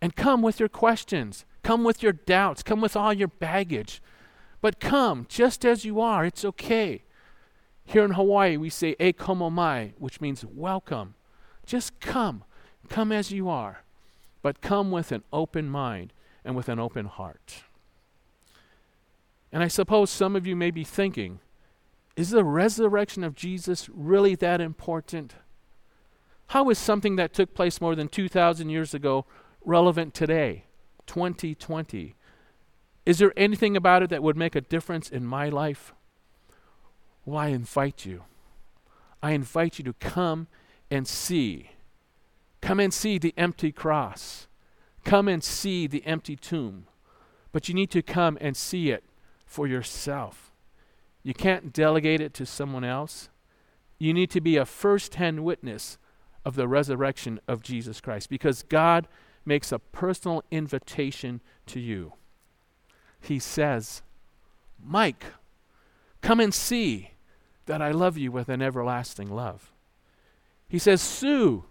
And 0.00 0.16
come 0.16 0.42
with 0.42 0.60
your 0.60 0.68
questions, 0.68 1.44
come 1.62 1.84
with 1.84 2.02
your 2.02 2.12
doubts, 2.12 2.62
come 2.62 2.80
with 2.80 2.96
all 2.96 3.12
your 3.12 3.28
baggage. 3.28 4.00
But 4.60 4.80
come 4.80 5.26
just 5.28 5.64
as 5.64 5.84
you 5.84 6.00
are, 6.00 6.24
it's 6.24 6.44
okay. 6.44 7.02
Here 7.84 8.04
in 8.04 8.12
Hawaii, 8.12 8.56
we 8.56 8.70
say 8.70 8.96
e 8.98 9.12
komo 9.12 9.50
mai, 9.50 9.92
which 9.98 10.20
means 10.20 10.44
welcome. 10.44 11.14
Just 11.66 12.00
come. 12.00 12.44
Come 12.88 13.12
as 13.12 13.30
you 13.30 13.48
are. 13.48 13.82
But 14.42 14.60
come 14.60 14.90
with 14.90 15.12
an 15.12 15.24
open 15.32 15.68
mind 15.68 16.12
and 16.44 16.56
with 16.56 16.68
an 16.68 16.78
open 16.78 17.06
heart. 17.06 17.64
And 19.56 19.64
I 19.64 19.68
suppose 19.68 20.10
some 20.10 20.36
of 20.36 20.46
you 20.46 20.54
may 20.54 20.70
be 20.70 20.84
thinking, 20.84 21.40
is 22.14 22.28
the 22.28 22.44
resurrection 22.44 23.24
of 23.24 23.34
Jesus 23.34 23.88
really 23.88 24.34
that 24.34 24.60
important? 24.60 25.36
How 26.48 26.68
is 26.68 26.78
something 26.78 27.16
that 27.16 27.32
took 27.32 27.54
place 27.54 27.80
more 27.80 27.94
than 27.94 28.08
2,000 28.08 28.68
years 28.68 28.92
ago 28.92 29.24
relevant 29.64 30.12
today, 30.12 30.64
2020? 31.06 32.16
Is 33.06 33.18
there 33.18 33.32
anything 33.34 33.78
about 33.78 34.02
it 34.02 34.10
that 34.10 34.22
would 34.22 34.36
make 34.36 34.54
a 34.54 34.60
difference 34.60 35.08
in 35.08 35.24
my 35.24 35.48
life? 35.48 35.94
Well, 37.24 37.38
I 37.38 37.46
invite 37.46 38.04
you. 38.04 38.24
I 39.22 39.30
invite 39.30 39.78
you 39.78 39.86
to 39.86 39.94
come 39.94 40.48
and 40.90 41.08
see. 41.08 41.70
Come 42.60 42.78
and 42.78 42.92
see 42.92 43.16
the 43.16 43.32
empty 43.38 43.72
cross. 43.72 44.48
Come 45.02 45.28
and 45.28 45.42
see 45.42 45.86
the 45.86 46.04
empty 46.04 46.36
tomb. 46.36 46.88
But 47.52 47.70
you 47.70 47.74
need 47.74 47.90
to 47.92 48.02
come 48.02 48.36
and 48.38 48.54
see 48.54 48.90
it 48.90 49.02
for 49.46 49.66
yourself. 49.66 50.52
You 51.22 51.32
can't 51.32 51.72
delegate 51.72 52.20
it 52.20 52.34
to 52.34 52.46
someone 52.46 52.84
else. 52.84 53.28
You 53.98 54.12
need 54.12 54.30
to 54.30 54.40
be 54.40 54.56
a 54.56 54.66
first 54.66 55.14
hand 55.14 55.44
witness 55.44 55.98
of 56.44 56.54
the 56.54 56.68
resurrection 56.68 57.40
of 57.48 57.62
Jesus 57.62 58.00
Christ 58.00 58.28
because 58.28 58.62
God 58.62 59.08
makes 59.44 59.72
a 59.72 59.78
personal 59.78 60.44
invitation 60.50 61.40
to 61.66 61.80
you. 61.80 62.12
He 63.20 63.38
says, 63.38 64.02
Mike, 64.82 65.24
come 66.20 66.40
and 66.40 66.52
see 66.52 67.12
that 67.66 67.82
I 67.82 67.90
love 67.90 68.16
you 68.16 68.30
with 68.30 68.48
an 68.48 68.62
everlasting 68.62 69.30
love. 69.30 69.72
He 70.68 70.78
says, 70.78 71.00
Sue, 71.00 71.64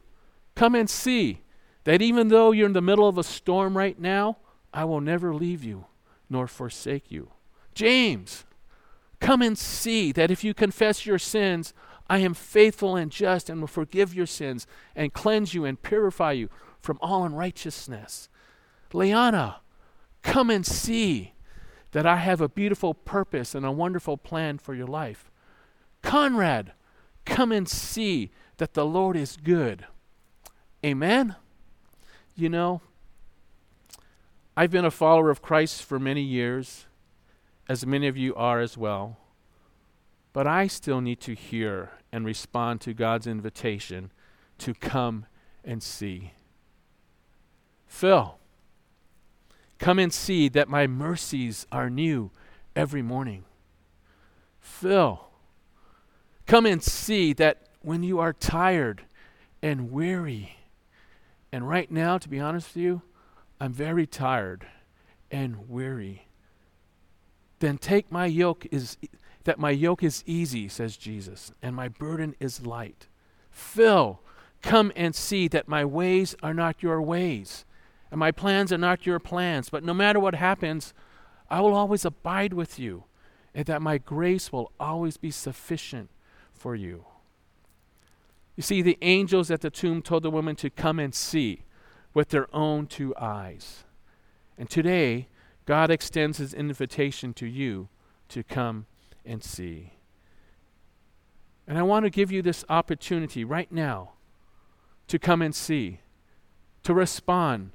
come 0.56 0.76
and 0.76 0.90
see 0.90 1.42
that 1.84 2.02
even 2.02 2.30
though 2.30 2.52
you're 2.52 2.68
in 2.68 2.74
the 2.74 2.82
middle 2.82 3.08
of 3.08 3.18
a 3.18 3.24
storm 3.24 3.78
right 3.78 4.00
now, 4.00 4.38
I 4.74 4.84
will 4.84 5.02
never 5.02 5.34
leave 5.34 5.64
you 5.64 5.86
nor 6.30 6.48
forsake 6.48 7.12
you. 7.12 7.32
James, 7.76 8.46
come 9.20 9.42
and 9.42 9.58
see 9.58 10.12
that 10.14 10.32
if 10.32 10.44
you 10.44 10.54
confess 10.54 11.06
your 11.06 11.20
sins, 11.20 11.74
I 12.10 12.20
am 12.20 12.34
faithful 12.34 12.96
and 12.96 13.12
just 13.12 13.50
and 13.50 13.60
will 13.60 13.68
forgive 13.68 14.14
your 14.14 14.26
sins 14.26 14.66
and 14.96 15.14
cleanse 15.14 15.54
you 15.54 15.66
and 15.66 15.82
purify 15.82 16.32
you 16.32 16.50
from 16.80 16.98
all 17.02 17.24
unrighteousness. 17.26 18.30
Liana, 18.94 19.58
come 20.24 20.50
and 20.50 20.66
see 20.66 21.34
that 21.92 22.06
I 22.06 22.18
have 22.18 22.42
a 22.42 22.50
beautiful 22.50 22.94
purpose 22.94 23.56
and 23.56 23.66
a 23.66 23.72
wonderful 23.72 24.18
plan 24.18 24.58
for 24.58 24.74
your 24.74 24.88
life. 24.88 25.32
Conrad, 26.02 26.74
come 27.26 27.52
and 27.52 27.68
see 27.68 28.32
that 28.58 28.74
the 28.74 28.86
Lord 28.86 29.18
is 29.18 29.38
good. 29.38 29.86
Amen? 30.86 31.36
You 32.36 32.50
know, 32.50 32.82
I've 34.56 34.72
been 34.72 34.86
a 34.86 34.92
follower 34.92 35.30
of 35.30 35.42
Christ 35.42 35.84
for 35.84 36.00
many 36.00 36.22
years, 36.22 36.86
as 37.68 37.86
many 37.86 38.08
of 38.08 38.18
you 38.18 38.36
are 38.36 38.60
as 38.60 38.78
well. 38.78 39.18
But 40.34 40.48
I 40.48 40.68
still 40.68 41.02
need 41.02 41.22
to 41.22 41.34
hear 41.34 41.92
and 42.12 42.26
respond 42.26 42.82
to 42.82 42.94
God's 42.94 43.28
invitation 43.28 44.12
to 44.60 44.74
come 44.74 45.26
and 45.64 45.82
see. 45.82 46.34
Phil, 47.88 48.38
come 49.80 50.00
and 50.00 50.14
see 50.14 50.50
that 50.50 50.68
my 50.68 50.88
mercies 50.88 51.66
are 51.72 51.90
new 51.90 52.32
every 52.76 53.02
morning. 53.02 53.46
Phil, 54.60 55.28
come 56.46 56.66
and 56.66 56.84
see 56.84 57.34
that 57.34 57.70
when 57.82 58.04
you 58.04 58.20
are 58.20 58.34
tired 58.34 59.04
and 59.62 59.92
weary, 59.92 60.58
and 61.52 61.68
right 61.70 61.90
now, 61.90 62.18
to 62.18 62.28
be 62.28 62.40
honest 62.40 62.76
with 62.76 62.84
you, 62.84 63.02
I'm 63.60 63.72
very 63.72 64.06
tired 64.06 64.68
and 65.32 65.70
weary. 65.70 66.28
Then 67.60 67.78
take 67.78 68.12
my 68.12 68.26
yoke 68.26 68.68
is 68.72 68.98
that 69.46 69.60
my 69.60 69.72
yoke 69.72 70.04
is 70.04 70.24
easy, 70.26 70.68
says 70.68 70.98
Jesus, 70.98 71.52
and 71.62 71.76
my 71.76 71.88
burden 71.88 72.36
is 72.40 72.66
light. 72.66 73.08
Phil, 73.52 74.20
come 74.62 74.92
and 74.96 75.16
see 75.16 75.48
that 75.48 75.68
my 75.68 75.86
ways 75.86 76.36
are 76.42 76.54
not 76.54 76.82
your 76.82 77.02
ways, 77.02 77.64
and 78.12 78.20
my 78.20 78.32
plans 78.32 78.74
are 78.74 78.78
not 78.78 79.06
your 79.06 79.20
plans. 79.20 79.70
But 79.70 79.84
no 79.84 79.94
matter 79.94 80.20
what 80.20 80.36
happens, 80.36 80.94
I 81.50 81.62
will 81.62 81.76
always 81.76 82.06
abide 82.06 82.54
with 82.54 82.80
you, 82.80 83.04
and 83.54 83.66
that 83.68 83.82
my 83.82 83.98
grace 84.00 84.52
will 84.52 84.72
always 84.80 85.18
be 85.18 85.32
sufficient 85.32 86.10
for 86.54 86.76
you. 86.76 87.06
You 88.56 88.64
see, 88.64 88.82
the 88.82 88.98
angels 89.02 89.52
at 89.52 89.62
the 89.62 89.70
tomb 89.70 90.02
told 90.02 90.24
the 90.24 90.32
woman 90.32 90.56
to 90.58 90.70
come 90.70 91.00
and 91.00 91.14
see 91.14 91.64
with 92.14 92.30
their 92.30 92.54
own 92.56 92.88
two 92.88 93.14
eyes. 93.18 93.84
And 94.58 94.70
today, 94.70 95.28
God 95.66 95.90
extends 95.90 96.38
his 96.38 96.54
invitation 96.54 97.34
to 97.36 97.46
you 97.46 97.90
to 98.30 98.44
come 98.44 98.86
and 99.26 99.44
see. 99.44 99.94
And 101.68 101.78
I 101.78 101.84
want 101.84 102.06
to 102.06 102.10
give 102.10 102.32
you 102.32 102.42
this 102.42 102.64
opportunity 102.70 103.44
right 103.44 103.72
now 103.72 104.12
to 105.08 105.18
come 105.18 105.42
and 105.42 105.56
see, 105.56 106.00
to 106.84 106.94
respond, 106.94 107.72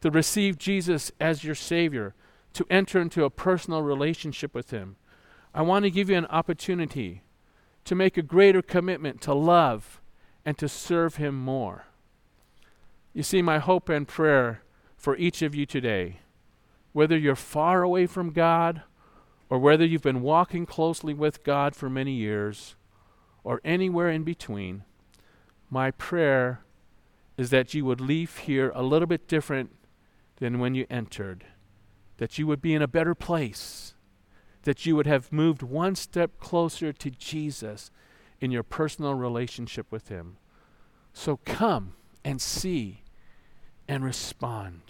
to 0.00 0.10
receive 0.10 0.58
Jesus 0.58 1.10
as 1.20 1.44
your 1.44 1.54
Savior, 1.54 2.14
to 2.52 2.66
enter 2.70 3.00
into 3.00 3.24
a 3.24 3.30
personal 3.30 3.82
relationship 3.82 4.54
with 4.54 4.70
Him. 4.70 4.96
I 5.52 5.62
want 5.62 5.84
to 5.84 5.90
give 5.90 6.08
you 6.08 6.16
an 6.16 6.26
opportunity 6.26 7.22
to 7.84 7.94
make 7.94 8.16
a 8.16 8.22
greater 8.22 8.62
commitment 8.62 9.20
to 9.22 9.34
love 9.34 10.00
and 10.44 10.56
to 10.58 10.68
serve 10.68 11.16
Him 11.16 11.34
more. 11.36 11.86
You 13.12 13.22
see, 13.22 13.42
my 13.42 13.58
hope 13.58 13.88
and 13.88 14.06
prayer 14.06 14.62
for 14.96 15.16
each 15.16 15.42
of 15.42 15.54
you 15.54 15.66
today, 15.66 16.18
whether 16.94 17.18
you're 17.18 17.36
far 17.36 17.82
away 17.82 18.06
from 18.06 18.30
God 18.30 18.82
or 19.50 19.58
whether 19.58 19.84
you've 19.84 20.00
been 20.00 20.22
walking 20.22 20.64
closely 20.64 21.12
with 21.12 21.44
God 21.44 21.76
for 21.76 21.90
many 21.90 22.12
years, 22.12 22.76
or 23.44 23.60
anywhere 23.62 24.08
in 24.08 24.24
between, 24.24 24.84
my 25.68 25.90
prayer 25.90 26.60
is 27.36 27.50
that 27.50 27.74
you 27.74 27.84
would 27.84 28.00
leave 28.00 28.38
here 28.38 28.72
a 28.74 28.82
little 28.82 29.06
bit 29.06 29.28
different 29.28 29.70
than 30.36 30.58
when 30.58 30.74
you 30.74 30.86
entered, 30.88 31.44
that 32.16 32.38
you 32.38 32.46
would 32.46 32.62
be 32.62 32.74
in 32.74 32.80
a 32.80 32.88
better 32.88 33.14
place, 33.14 33.94
that 34.62 34.86
you 34.86 34.96
would 34.96 35.06
have 35.06 35.30
moved 35.30 35.62
one 35.62 35.94
step 35.94 36.38
closer 36.38 36.92
to 36.92 37.10
Jesus 37.10 37.90
in 38.40 38.50
your 38.50 38.62
personal 38.62 39.14
relationship 39.14 39.92
with 39.92 40.08
Him. 40.08 40.38
So 41.12 41.38
come 41.44 41.94
and 42.24 42.40
see 42.40 43.02
and 43.86 44.04
respond. 44.04 44.80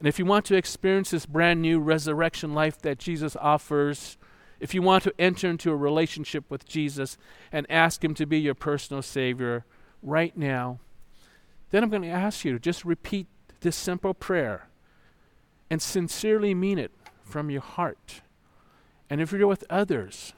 And 0.00 0.08
if 0.08 0.18
you 0.18 0.24
want 0.24 0.46
to 0.46 0.56
experience 0.56 1.10
this 1.10 1.26
brand 1.26 1.60
new 1.60 1.78
resurrection 1.78 2.54
life 2.54 2.78
that 2.80 2.98
Jesus 2.98 3.36
offers, 3.36 4.16
if 4.58 4.74
you 4.74 4.80
want 4.80 5.04
to 5.04 5.14
enter 5.18 5.48
into 5.48 5.70
a 5.70 5.76
relationship 5.76 6.50
with 6.50 6.66
Jesus 6.66 7.18
and 7.52 7.66
ask 7.70 8.02
Him 8.02 8.14
to 8.14 8.26
be 8.26 8.40
your 8.40 8.54
personal 8.54 9.02
Savior 9.02 9.66
right 10.02 10.36
now, 10.36 10.80
then 11.70 11.84
I'm 11.84 11.90
going 11.90 12.02
to 12.02 12.08
ask 12.08 12.46
you 12.46 12.52
to 12.52 12.58
just 12.58 12.84
repeat 12.84 13.26
this 13.60 13.76
simple 13.76 14.14
prayer 14.14 14.68
and 15.68 15.82
sincerely 15.82 16.54
mean 16.54 16.78
it 16.78 16.92
from 17.22 17.50
your 17.50 17.60
heart. 17.60 18.22
And 19.10 19.20
if 19.20 19.32
you're 19.32 19.46
with 19.46 19.64
others, 19.68 20.32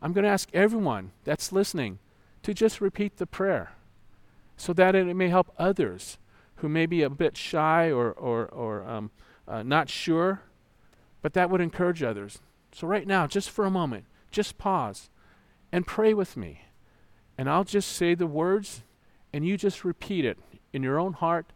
I'm 0.00 0.14
going 0.14 0.24
to 0.24 0.30
ask 0.30 0.48
everyone 0.54 1.12
that's 1.24 1.52
listening 1.52 1.98
to 2.42 2.54
just 2.54 2.80
repeat 2.80 3.18
the 3.18 3.26
prayer 3.26 3.72
so 4.56 4.72
that 4.72 4.94
it 4.94 5.14
may 5.14 5.28
help 5.28 5.52
others 5.58 6.16
who 6.56 6.68
may 6.68 6.86
be 6.86 7.02
a 7.02 7.10
bit 7.10 7.36
shy 7.36 7.90
or, 7.90 8.12
or, 8.12 8.46
or 8.46 8.88
um, 8.88 9.10
uh, 9.46 9.62
not 9.62 9.88
sure, 9.88 10.42
but 11.22 11.32
that 11.34 11.50
would 11.50 11.60
encourage 11.60 12.02
others. 12.02 12.38
So, 12.72 12.86
right 12.86 13.06
now, 13.06 13.26
just 13.26 13.50
for 13.50 13.64
a 13.64 13.70
moment, 13.70 14.04
just 14.30 14.58
pause 14.58 15.10
and 15.70 15.86
pray 15.86 16.12
with 16.12 16.36
me. 16.36 16.62
And 17.38 17.48
I'll 17.48 17.64
just 17.64 17.92
say 17.92 18.14
the 18.14 18.26
words, 18.26 18.82
and 19.32 19.46
you 19.46 19.56
just 19.56 19.84
repeat 19.84 20.24
it 20.24 20.38
in 20.72 20.82
your 20.82 20.98
own 20.98 21.14
heart, 21.14 21.52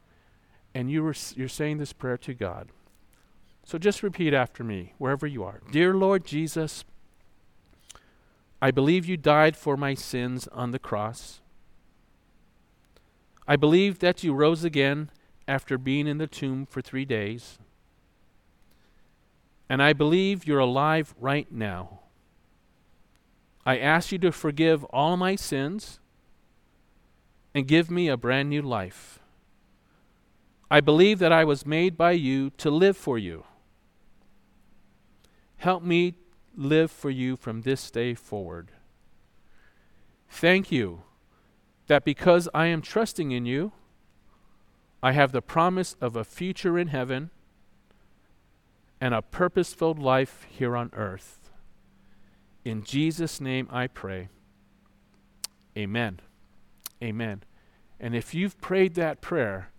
and 0.75 0.91
you 0.91 1.13
you're 1.35 1.49
saying 1.49 1.79
this 1.79 1.93
prayer 1.93 2.19
to 2.19 2.35
God. 2.35 2.69
So, 3.65 3.79
just 3.79 4.03
repeat 4.03 4.33
after 4.33 4.63
me, 4.63 4.95
wherever 4.99 5.27
you 5.27 5.45
are. 5.45 5.61
Dear 5.71 5.95
Lord 5.95 6.25
Jesus, 6.25 6.85
I 8.61 8.71
believe 8.71 9.07
you 9.07 9.17
died 9.17 9.57
for 9.57 9.77
my 9.77 9.95
sins 9.95 10.49
on 10.49 10.71
the 10.71 10.79
cross. 10.79 11.41
I 13.51 13.57
believe 13.57 14.01
that 14.01 14.23
you 14.23 14.35
rose 14.35 14.63
again 14.63 15.11
after 15.49 15.79
being 15.79 16.07
in 16.07 16.19
the 16.19 16.27
tomb 16.27 16.67
for 16.67 16.83
three 16.83 17.07
days. 17.07 17.59
And 19.71 19.83
I 19.83 19.95
believe 19.95 20.47
you're 20.47 20.59
alive 20.59 21.15
right 21.19 21.51
now. 21.51 22.01
I 23.65 23.79
ask 23.79 24.13
you 24.13 24.19
to 24.19 24.33
forgive 24.33 24.85
all 24.85 25.17
my 25.17 25.35
sins 25.35 25.99
and 27.55 27.67
give 27.67 27.91
me 27.91 28.09
a 28.09 28.19
brand 28.19 28.51
new 28.51 28.61
life. 28.61 29.19
I 30.71 30.81
believe 30.83 31.19
that 31.19 31.33
I 31.33 31.45
was 31.45 31.65
made 31.65 31.97
by 31.97 32.13
you 32.13 32.51
to 32.59 32.71
live 32.71 32.99
for 32.99 33.17
you. 33.17 33.45
Help 35.57 35.83
me 35.83 36.17
live 36.55 36.91
for 36.91 37.09
you 37.09 37.35
from 37.35 37.63
this 37.63 37.91
day 37.91 38.13
forward. 38.13 38.73
Thank 40.29 40.71
you 40.71 41.05
that 41.89 42.05
because 42.05 42.49
I 42.55 42.67
am 42.67 42.81
trusting 42.81 43.33
in 43.33 43.45
you, 43.45 43.73
I 45.03 45.13
have 45.13 45.33
the 45.33 45.43
promise 45.43 45.97
of 46.01 46.17
a 46.17 46.25
future 46.25 46.79
in 46.79 46.89
heaven 46.89 47.31
and 49.01 49.15
a 49.15 49.23
purpose 49.23 49.75
filled 49.75 49.99
life 49.99 50.47
here 50.49 50.77
on 50.77 50.91
earth. 50.95 51.51
In 52.65 52.83
Jesus' 52.83 53.41
name 53.41 53.69
I 53.71 53.87
pray. 53.87 54.29
Amen. 55.77 56.21
Amen. 57.03 57.43
And 58.01 58.15
if 58.15 58.35
you've 58.35 58.61
prayed 58.61 58.95
that 58.95 59.21
prayer, 59.21 59.71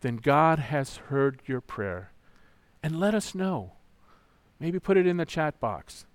then 0.00 0.16
God 0.16 0.58
has 0.58 0.96
heard 0.96 1.40
your 1.46 1.60
prayer. 1.60 2.12
And 2.82 2.98
let 2.98 3.14
us 3.14 3.34
know. 3.34 3.72
Maybe 4.58 4.78
put 4.78 4.96
it 4.96 5.06
in 5.06 5.16
the 5.16 5.26
chat 5.26 5.60
box. 5.60 6.06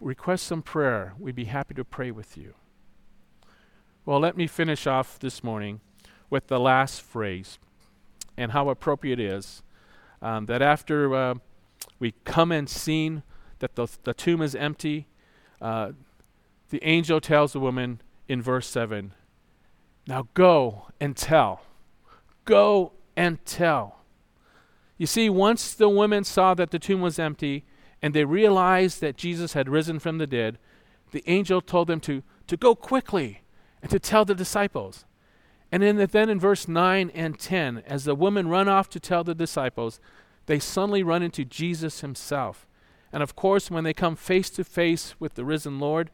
Request 0.00 0.46
some 0.46 0.62
prayer. 0.62 1.14
We'd 1.18 1.34
be 1.34 1.44
happy 1.44 1.74
to 1.74 1.84
pray 1.84 2.10
with 2.10 2.36
you. 2.36 2.54
Well, 4.06 4.20
let 4.20 4.36
me 4.36 4.46
finish 4.46 4.86
off 4.86 5.18
this 5.18 5.42
morning 5.42 5.80
with 6.30 6.46
the 6.46 6.60
last 6.60 7.02
phrase 7.02 7.58
and 8.36 8.52
how 8.52 8.68
appropriate 8.68 9.18
it 9.18 9.26
is 9.26 9.64
um, 10.22 10.46
that 10.46 10.62
after 10.62 11.12
uh, 11.12 11.34
we 11.98 12.14
come 12.24 12.52
and 12.52 12.70
seen 12.70 13.24
that 13.58 13.74
the, 13.74 13.88
the 14.04 14.14
tomb 14.14 14.42
is 14.42 14.54
empty, 14.54 15.08
uh, 15.60 15.90
the 16.70 16.78
angel 16.84 17.20
tells 17.20 17.52
the 17.52 17.58
woman 17.58 18.00
in 18.28 18.40
verse 18.40 18.68
7 18.68 19.12
Now 20.06 20.28
go 20.34 20.86
and 21.00 21.16
tell. 21.16 21.62
Go 22.44 22.92
and 23.16 23.44
tell. 23.44 24.04
You 24.98 25.08
see, 25.08 25.28
once 25.28 25.74
the 25.74 25.88
women 25.88 26.22
saw 26.22 26.54
that 26.54 26.70
the 26.70 26.78
tomb 26.78 27.00
was 27.00 27.18
empty 27.18 27.64
and 28.00 28.14
they 28.14 28.24
realized 28.24 29.00
that 29.00 29.16
Jesus 29.16 29.54
had 29.54 29.68
risen 29.68 29.98
from 29.98 30.18
the 30.18 30.28
dead, 30.28 30.58
the 31.10 31.24
angel 31.26 31.60
told 31.60 31.88
them 31.88 31.98
to, 32.02 32.22
to 32.46 32.56
go 32.56 32.76
quickly 32.76 33.42
and 33.86 33.90
to 33.92 34.00
tell 34.00 34.24
the 34.24 34.34
disciples. 34.34 35.04
And 35.70 35.84
in 35.84 35.94
the, 35.94 36.08
then 36.08 36.28
in 36.28 36.40
verse 36.40 36.66
9 36.66 37.08
and 37.14 37.38
10, 37.38 37.84
as 37.86 38.02
the 38.02 38.16
women 38.16 38.48
run 38.48 38.66
off 38.66 38.90
to 38.90 38.98
tell 38.98 39.22
the 39.22 39.32
disciples, 39.32 40.00
they 40.46 40.58
suddenly 40.58 41.04
run 41.04 41.22
into 41.22 41.44
Jesus 41.44 42.00
himself. 42.00 42.66
And 43.12 43.22
of 43.22 43.36
course, 43.36 43.70
when 43.70 43.84
they 43.84 43.94
come 43.94 44.16
face 44.16 44.50
to 44.50 44.64
face 44.64 45.14
with 45.20 45.34
the 45.34 45.44
risen 45.44 45.78
Lord, 45.78 46.10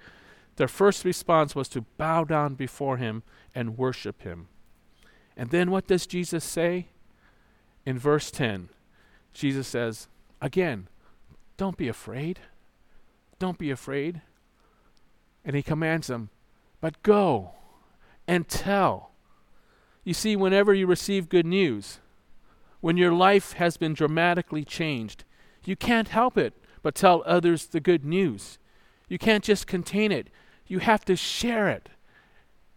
their 0.56 0.68
first 0.68 1.02
response 1.06 1.54
was 1.54 1.66
to 1.70 1.86
bow 1.96 2.24
down 2.24 2.56
before 2.56 2.98
him 2.98 3.22
and 3.54 3.78
worship 3.78 4.20
him. 4.20 4.48
And 5.34 5.48
then 5.48 5.70
what 5.70 5.86
does 5.86 6.06
Jesus 6.06 6.44
say? 6.44 6.88
In 7.86 7.98
verse 7.98 8.30
10, 8.30 8.68
Jesus 9.32 9.66
says, 9.66 10.08
again, 10.42 10.88
don't 11.56 11.78
be 11.78 11.88
afraid. 11.88 12.38
Don't 13.38 13.56
be 13.56 13.70
afraid. 13.70 14.20
And 15.42 15.56
he 15.56 15.62
commands 15.62 16.08
them, 16.08 16.28
but 16.82 17.02
go 17.02 17.52
and 18.26 18.48
tell. 18.48 19.10
You 20.04 20.14
see, 20.14 20.36
whenever 20.36 20.74
you 20.74 20.86
receive 20.86 21.28
good 21.28 21.46
news, 21.46 22.00
when 22.80 22.96
your 22.96 23.12
life 23.12 23.54
has 23.54 23.76
been 23.76 23.94
dramatically 23.94 24.64
changed, 24.64 25.24
you 25.64 25.76
can't 25.76 26.08
help 26.08 26.36
it 26.36 26.54
but 26.82 26.94
tell 26.94 27.22
others 27.24 27.66
the 27.66 27.80
good 27.80 28.04
news. 28.04 28.58
You 29.08 29.18
can't 29.18 29.44
just 29.44 29.66
contain 29.66 30.10
it, 30.10 30.28
you 30.66 30.80
have 30.80 31.04
to 31.04 31.16
share 31.16 31.68
it. 31.68 31.88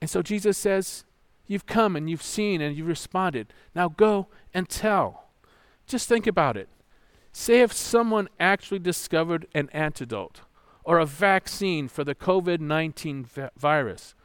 And 0.01 0.09
so 0.09 0.21
Jesus 0.21 0.57
says, 0.57 1.05
You've 1.47 1.65
come 1.65 1.95
and 1.95 2.09
you've 2.09 2.23
seen 2.23 2.59
and 2.59 2.75
you've 2.75 2.87
responded. 2.87 3.53
Now 3.75 3.89
go 3.89 4.27
and 4.53 4.67
tell. 4.67 5.25
Just 5.85 6.07
think 6.09 6.25
about 6.25 6.57
it. 6.57 6.67
Say 7.31 7.61
if 7.61 7.71
someone 7.71 8.29
actually 8.39 8.79
discovered 8.79 9.45
an 9.53 9.69
antidote 9.71 10.41
or 10.83 10.97
a 10.97 11.05
vaccine 11.05 11.87
for 11.87 12.03
the 12.03 12.15
COVID 12.15 12.59
19 12.59 13.27
virus. 13.57 14.15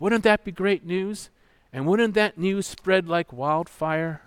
Wouldn't 0.00 0.24
that 0.24 0.44
be 0.44 0.50
great 0.50 0.84
news? 0.84 1.30
And 1.72 1.86
wouldn't 1.86 2.14
that 2.14 2.36
news 2.36 2.66
spread 2.66 3.08
like 3.08 3.32
wildfire? 3.32 4.22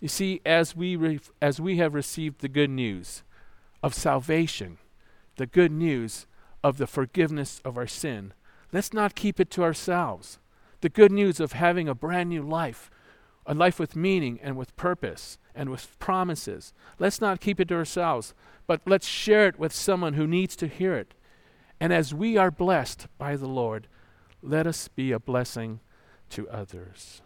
You 0.00 0.08
see, 0.08 0.42
as 0.44 0.76
we, 0.76 0.94
re- 0.96 1.20
as 1.40 1.58
we 1.58 1.78
have 1.78 1.94
received 1.94 2.40
the 2.40 2.48
good 2.48 2.68
news 2.68 3.22
of 3.82 3.94
salvation, 3.94 4.76
the 5.36 5.46
good 5.46 5.72
news 5.72 6.26
of 6.62 6.76
the 6.76 6.86
forgiveness 6.86 7.62
of 7.64 7.78
our 7.78 7.86
sin, 7.86 8.34
let's 8.72 8.92
not 8.92 9.14
keep 9.14 9.40
it 9.40 9.50
to 9.52 9.62
ourselves. 9.62 10.38
The 10.82 10.88
good 10.90 11.12
news 11.12 11.40
of 11.40 11.52
having 11.52 11.88
a 11.88 11.94
brand 11.94 12.28
new 12.28 12.42
life, 12.42 12.90
a 13.46 13.54
life 13.54 13.78
with 13.78 13.96
meaning 13.96 14.38
and 14.42 14.56
with 14.56 14.76
purpose 14.76 15.38
and 15.54 15.70
with 15.70 15.98
promises. 15.98 16.74
Let's 16.98 17.20
not 17.20 17.40
keep 17.40 17.58
it 17.58 17.68
to 17.68 17.76
ourselves, 17.76 18.34
but 18.66 18.82
let's 18.84 19.06
share 19.06 19.46
it 19.46 19.58
with 19.58 19.72
someone 19.72 20.14
who 20.14 20.26
needs 20.26 20.56
to 20.56 20.66
hear 20.66 20.94
it. 20.94 21.14
And 21.80 21.92
as 21.92 22.12
we 22.12 22.36
are 22.36 22.50
blessed 22.50 23.06
by 23.18 23.36
the 23.36 23.48
Lord, 23.48 23.86
let 24.46 24.66
us 24.66 24.88
be 24.88 25.12
a 25.12 25.18
blessing 25.18 25.80
to 26.30 26.48
others. 26.48 27.22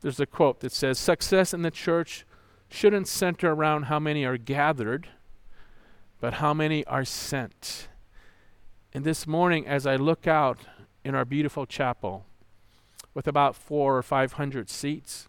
There's 0.00 0.20
a 0.20 0.26
quote 0.26 0.60
that 0.60 0.72
says 0.72 0.98
Success 0.98 1.52
in 1.52 1.62
the 1.62 1.70
church 1.70 2.24
shouldn't 2.68 3.08
center 3.08 3.52
around 3.52 3.84
how 3.84 3.98
many 3.98 4.24
are 4.24 4.36
gathered, 4.36 5.08
but 6.20 6.34
how 6.34 6.54
many 6.54 6.84
are 6.84 7.04
sent. 7.04 7.88
And 8.92 9.04
this 9.04 9.26
morning, 9.26 9.66
as 9.66 9.86
I 9.86 9.96
look 9.96 10.26
out 10.26 10.58
in 11.04 11.14
our 11.14 11.24
beautiful 11.24 11.66
chapel 11.66 12.26
with 13.14 13.26
about 13.26 13.56
four 13.56 13.96
or 13.96 14.02
five 14.02 14.34
hundred 14.34 14.70
seats, 14.70 15.28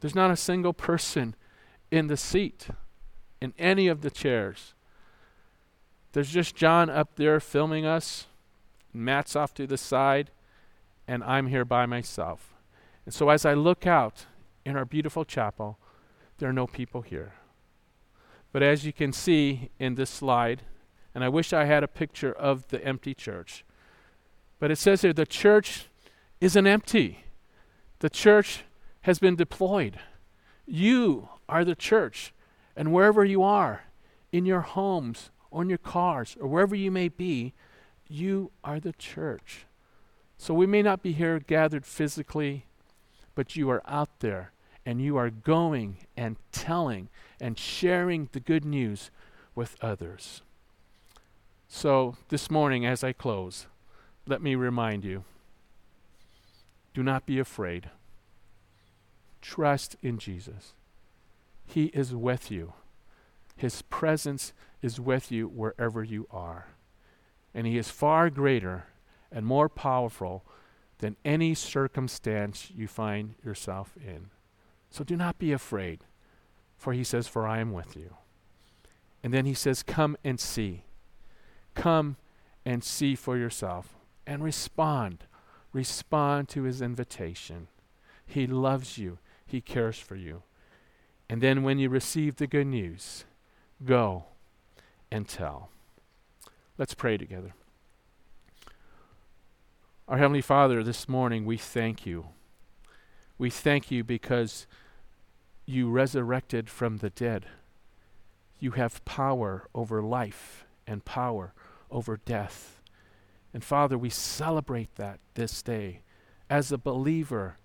there's 0.00 0.14
not 0.14 0.30
a 0.30 0.36
single 0.36 0.72
person 0.72 1.34
in 1.90 2.08
the 2.08 2.16
seat, 2.16 2.68
in 3.40 3.54
any 3.58 3.88
of 3.88 4.02
the 4.02 4.10
chairs. 4.10 4.74
There's 6.12 6.30
just 6.30 6.54
John 6.54 6.90
up 6.90 7.16
there 7.16 7.40
filming 7.40 7.86
us, 7.86 8.26
Matt's 8.92 9.34
off 9.34 9.54
to 9.54 9.66
the 9.66 9.78
side, 9.78 10.30
and 11.08 11.24
I'm 11.24 11.46
here 11.46 11.64
by 11.64 11.86
myself. 11.86 12.54
And 13.04 13.14
so 13.14 13.30
as 13.30 13.44
I 13.44 13.54
look 13.54 13.86
out 13.86 14.26
in 14.64 14.76
our 14.76 14.84
beautiful 14.84 15.24
chapel, 15.24 15.78
there 16.38 16.48
are 16.48 16.52
no 16.52 16.66
people 16.66 17.02
here. 17.02 17.32
But 18.52 18.62
as 18.62 18.84
you 18.84 18.92
can 18.92 19.12
see 19.12 19.70
in 19.78 19.94
this 19.94 20.10
slide, 20.10 20.62
and 21.14 21.24
I 21.24 21.28
wish 21.28 21.52
I 21.52 21.64
had 21.64 21.82
a 21.82 21.88
picture 21.88 22.32
of 22.32 22.68
the 22.68 22.84
empty 22.84 23.14
church, 23.14 23.64
but 24.58 24.70
it 24.70 24.76
says 24.76 25.02
here 25.02 25.12
the 25.12 25.26
church 25.26 25.86
isn't 26.40 26.66
empty. 26.66 27.24
The 27.98 28.10
church 28.10 28.64
has 29.02 29.18
been 29.18 29.36
deployed. 29.36 29.98
You 30.66 31.30
are 31.48 31.64
the 31.64 31.74
church. 31.74 32.32
And 32.76 32.92
wherever 32.92 33.24
you 33.24 33.42
are, 33.42 33.84
in 34.30 34.46
your 34.46 34.60
homes, 34.60 35.30
or 35.52 35.62
in 35.62 35.68
your 35.68 35.78
cars, 35.78 36.36
or 36.40 36.48
wherever 36.48 36.74
you 36.74 36.90
may 36.90 37.08
be, 37.08 37.52
you 38.08 38.50
are 38.64 38.80
the 38.80 38.92
church. 38.94 39.66
So 40.38 40.54
we 40.54 40.66
may 40.66 40.82
not 40.82 41.02
be 41.02 41.12
here 41.12 41.38
gathered 41.38 41.86
physically, 41.86 42.66
but 43.34 43.54
you 43.54 43.70
are 43.70 43.82
out 43.86 44.20
there 44.20 44.52
and 44.84 45.00
you 45.00 45.16
are 45.16 45.30
going 45.30 45.98
and 46.16 46.36
telling 46.50 47.08
and 47.40 47.58
sharing 47.58 48.28
the 48.32 48.40
good 48.40 48.64
news 48.64 49.10
with 49.54 49.76
others. 49.80 50.42
So 51.68 52.16
this 52.28 52.50
morning, 52.50 52.84
as 52.84 53.04
I 53.04 53.12
close, 53.12 53.66
let 54.26 54.42
me 54.42 54.54
remind 54.54 55.04
you 55.04 55.24
do 56.94 57.02
not 57.02 57.24
be 57.24 57.38
afraid. 57.38 57.90
Trust 59.40 59.96
in 60.02 60.18
Jesus. 60.18 60.74
He 61.64 61.86
is 61.86 62.14
with 62.14 62.50
you. 62.50 62.74
His 63.56 63.82
presence 63.82 64.52
is 64.82 65.00
with 65.00 65.30
you 65.30 65.46
wherever 65.46 66.02
you 66.02 66.26
are. 66.30 66.66
And 67.54 67.66
He 67.66 67.78
is 67.78 67.88
far 67.88 68.28
greater 68.28 68.86
and 69.30 69.46
more 69.46 69.68
powerful 69.68 70.44
than 70.98 71.16
any 71.24 71.54
circumstance 71.54 72.70
you 72.74 72.88
find 72.88 73.34
yourself 73.44 73.96
in. 73.96 74.30
So 74.90 75.04
do 75.04 75.16
not 75.16 75.38
be 75.38 75.52
afraid, 75.52 76.04
for 76.76 76.92
He 76.92 77.04
says, 77.04 77.28
For 77.28 77.46
I 77.46 77.60
am 77.60 77.72
with 77.72 77.96
you. 77.96 78.16
And 79.22 79.32
then 79.32 79.46
He 79.46 79.54
says, 79.54 79.82
Come 79.82 80.16
and 80.24 80.38
see. 80.38 80.84
Come 81.74 82.16
and 82.64 82.84
see 82.84 83.14
for 83.14 83.36
yourself 83.36 83.94
and 84.26 84.42
respond. 84.42 85.24
Respond 85.72 86.48
to 86.50 86.64
His 86.64 86.82
invitation. 86.82 87.68
He 88.26 88.46
loves 88.46 88.98
you, 88.98 89.18
He 89.46 89.60
cares 89.60 89.98
for 89.98 90.16
you. 90.16 90.42
And 91.28 91.40
then 91.40 91.62
when 91.62 91.78
you 91.78 91.88
receive 91.88 92.36
the 92.36 92.46
good 92.46 92.66
news, 92.66 93.24
go 93.84 94.26
and 95.12 95.28
tell. 95.28 95.68
Let's 96.78 96.94
pray 96.94 97.18
together. 97.18 97.52
Our 100.08 100.16
Heavenly 100.16 100.40
Father, 100.40 100.82
this 100.82 101.06
morning 101.06 101.44
we 101.44 101.58
thank 101.58 102.06
you. 102.06 102.28
We 103.36 103.50
thank 103.50 103.90
you 103.90 104.02
because 104.04 104.66
you 105.66 105.90
resurrected 105.90 106.70
from 106.70 106.96
the 106.96 107.10
dead. 107.10 107.44
You 108.58 108.70
have 108.72 109.04
power 109.04 109.68
over 109.74 110.02
life 110.02 110.64
and 110.86 111.04
power 111.04 111.52
over 111.90 112.18
death. 112.24 112.80
And 113.52 113.62
Father, 113.62 113.98
we 113.98 114.08
celebrate 114.08 114.94
that 114.94 115.20
this 115.34 115.62
day. 115.62 116.00
As 116.48 116.72
a 116.72 116.78
believer, 116.78 117.58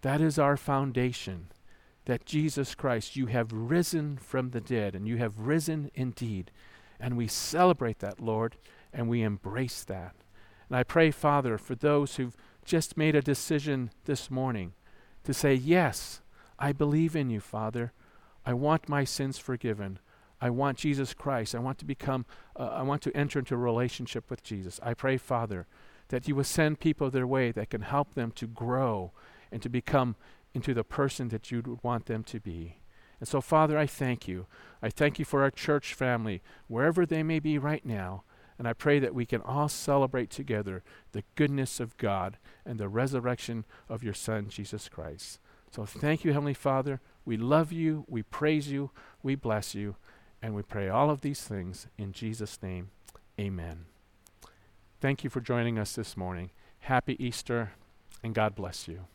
that 0.00 0.22
is 0.22 0.38
our 0.38 0.56
foundation 0.56 1.48
that 2.06 2.24
Jesus 2.24 2.74
Christ, 2.74 3.14
you 3.14 3.26
have 3.26 3.52
risen 3.52 4.16
from 4.16 4.50
the 4.50 4.60
dead, 4.60 4.94
and 4.94 5.06
you 5.06 5.16
have 5.16 5.38
risen 5.38 5.90
indeed. 5.94 6.50
And 7.00 7.16
we 7.16 7.26
celebrate 7.26 7.98
that, 8.00 8.20
Lord, 8.20 8.56
and 8.92 9.08
we 9.08 9.22
embrace 9.22 9.84
that. 9.84 10.14
And 10.68 10.76
I 10.76 10.82
pray, 10.82 11.10
Father, 11.10 11.58
for 11.58 11.74
those 11.74 12.16
who've 12.16 12.36
just 12.64 12.96
made 12.96 13.14
a 13.14 13.22
decision 13.22 13.90
this 14.04 14.30
morning 14.30 14.72
to 15.24 15.34
say, 15.34 15.54
Yes, 15.54 16.22
I 16.58 16.72
believe 16.72 17.14
in 17.16 17.30
you, 17.30 17.40
Father. 17.40 17.92
I 18.46 18.54
want 18.54 18.88
my 18.88 19.04
sins 19.04 19.38
forgiven. 19.38 19.98
I 20.40 20.50
want 20.50 20.78
Jesus 20.78 21.14
Christ. 21.14 21.54
I 21.54 21.58
want 21.58 21.78
to 21.78 21.84
become, 21.84 22.26
uh, 22.58 22.64
I 22.64 22.82
want 22.82 23.02
to 23.02 23.16
enter 23.16 23.38
into 23.38 23.54
a 23.54 23.58
relationship 23.58 24.30
with 24.30 24.42
Jesus. 24.42 24.78
I 24.82 24.94
pray, 24.94 25.16
Father, 25.16 25.66
that 26.08 26.28
you 26.28 26.34
will 26.34 26.44
send 26.44 26.80
people 26.80 27.10
their 27.10 27.26
way 27.26 27.50
that 27.52 27.70
can 27.70 27.82
help 27.82 28.14
them 28.14 28.30
to 28.32 28.46
grow 28.46 29.12
and 29.50 29.62
to 29.62 29.68
become 29.68 30.16
into 30.52 30.74
the 30.74 30.84
person 30.84 31.28
that 31.28 31.50
you 31.50 31.62
would 31.64 31.82
want 31.82 32.06
them 32.06 32.22
to 32.24 32.40
be. 32.40 32.76
And 33.20 33.28
so, 33.28 33.40
Father, 33.40 33.78
I 33.78 33.86
thank 33.86 34.28
you. 34.28 34.46
I 34.82 34.90
thank 34.90 35.18
you 35.18 35.24
for 35.24 35.42
our 35.42 35.50
church 35.50 35.94
family, 35.94 36.42
wherever 36.68 37.06
they 37.06 37.22
may 37.22 37.38
be 37.38 37.58
right 37.58 37.84
now. 37.84 38.24
And 38.58 38.68
I 38.68 38.72
pray 38.72 38.98
that 38.98 39.14
we 39.14 39.26
can 39.26 39.40
all 39.42 39.68
celebrate 39.68 40.30
together 40.30 40.82
the 41.12 41.24
goodness 41.34 41.80
of 41.80 41.96
God 41.96 42.38
and 42.64 42.78
the 42.78 42.88
resurrection 42.88 43.64
of 43.88 44.04
your 44.04 44.14
Son, 44.14 44.48
Jesus 44.48 44.88
Christ. 44.88 45.40
So 45.70 45.84
thank 45.84 46.24
you, 46.24 46.32
Heavenly 46.32 46.54
Father. 46.54 47.00
We 47.24 47.36
love 47.36 47.72
you, 47.72 48.04
we 48.06 48.22
praise 48.22 48.68
you, 48.68 48.90
we 49.22 49.34
bless 49.34 49.74
you, 49.74 49.96
and 50.40 50.54
we 50.54 50.62
pray 50.62 50.88
all 50.88 51.10
of 51.10 51.22
these 51.22 51.42
things 51.42 51.88
in 51.98 52.12
Jesus' 52.12 52.62
name. 52.62 52.90
Amen. 53.40 53.86
Thank 55.00 55.24
you 55.24 55.30
for 55.30 55.40
joining 55.40 55.78
us 55.78 55.94
this 55.94 56.16
morning. 56.16 56.50
Happy 56.80 57.16
Easter, 57.24 57.72
and 58.22 58.34
God 58.34 58.54
bless 58.54 58.86
you. 58.86 59.06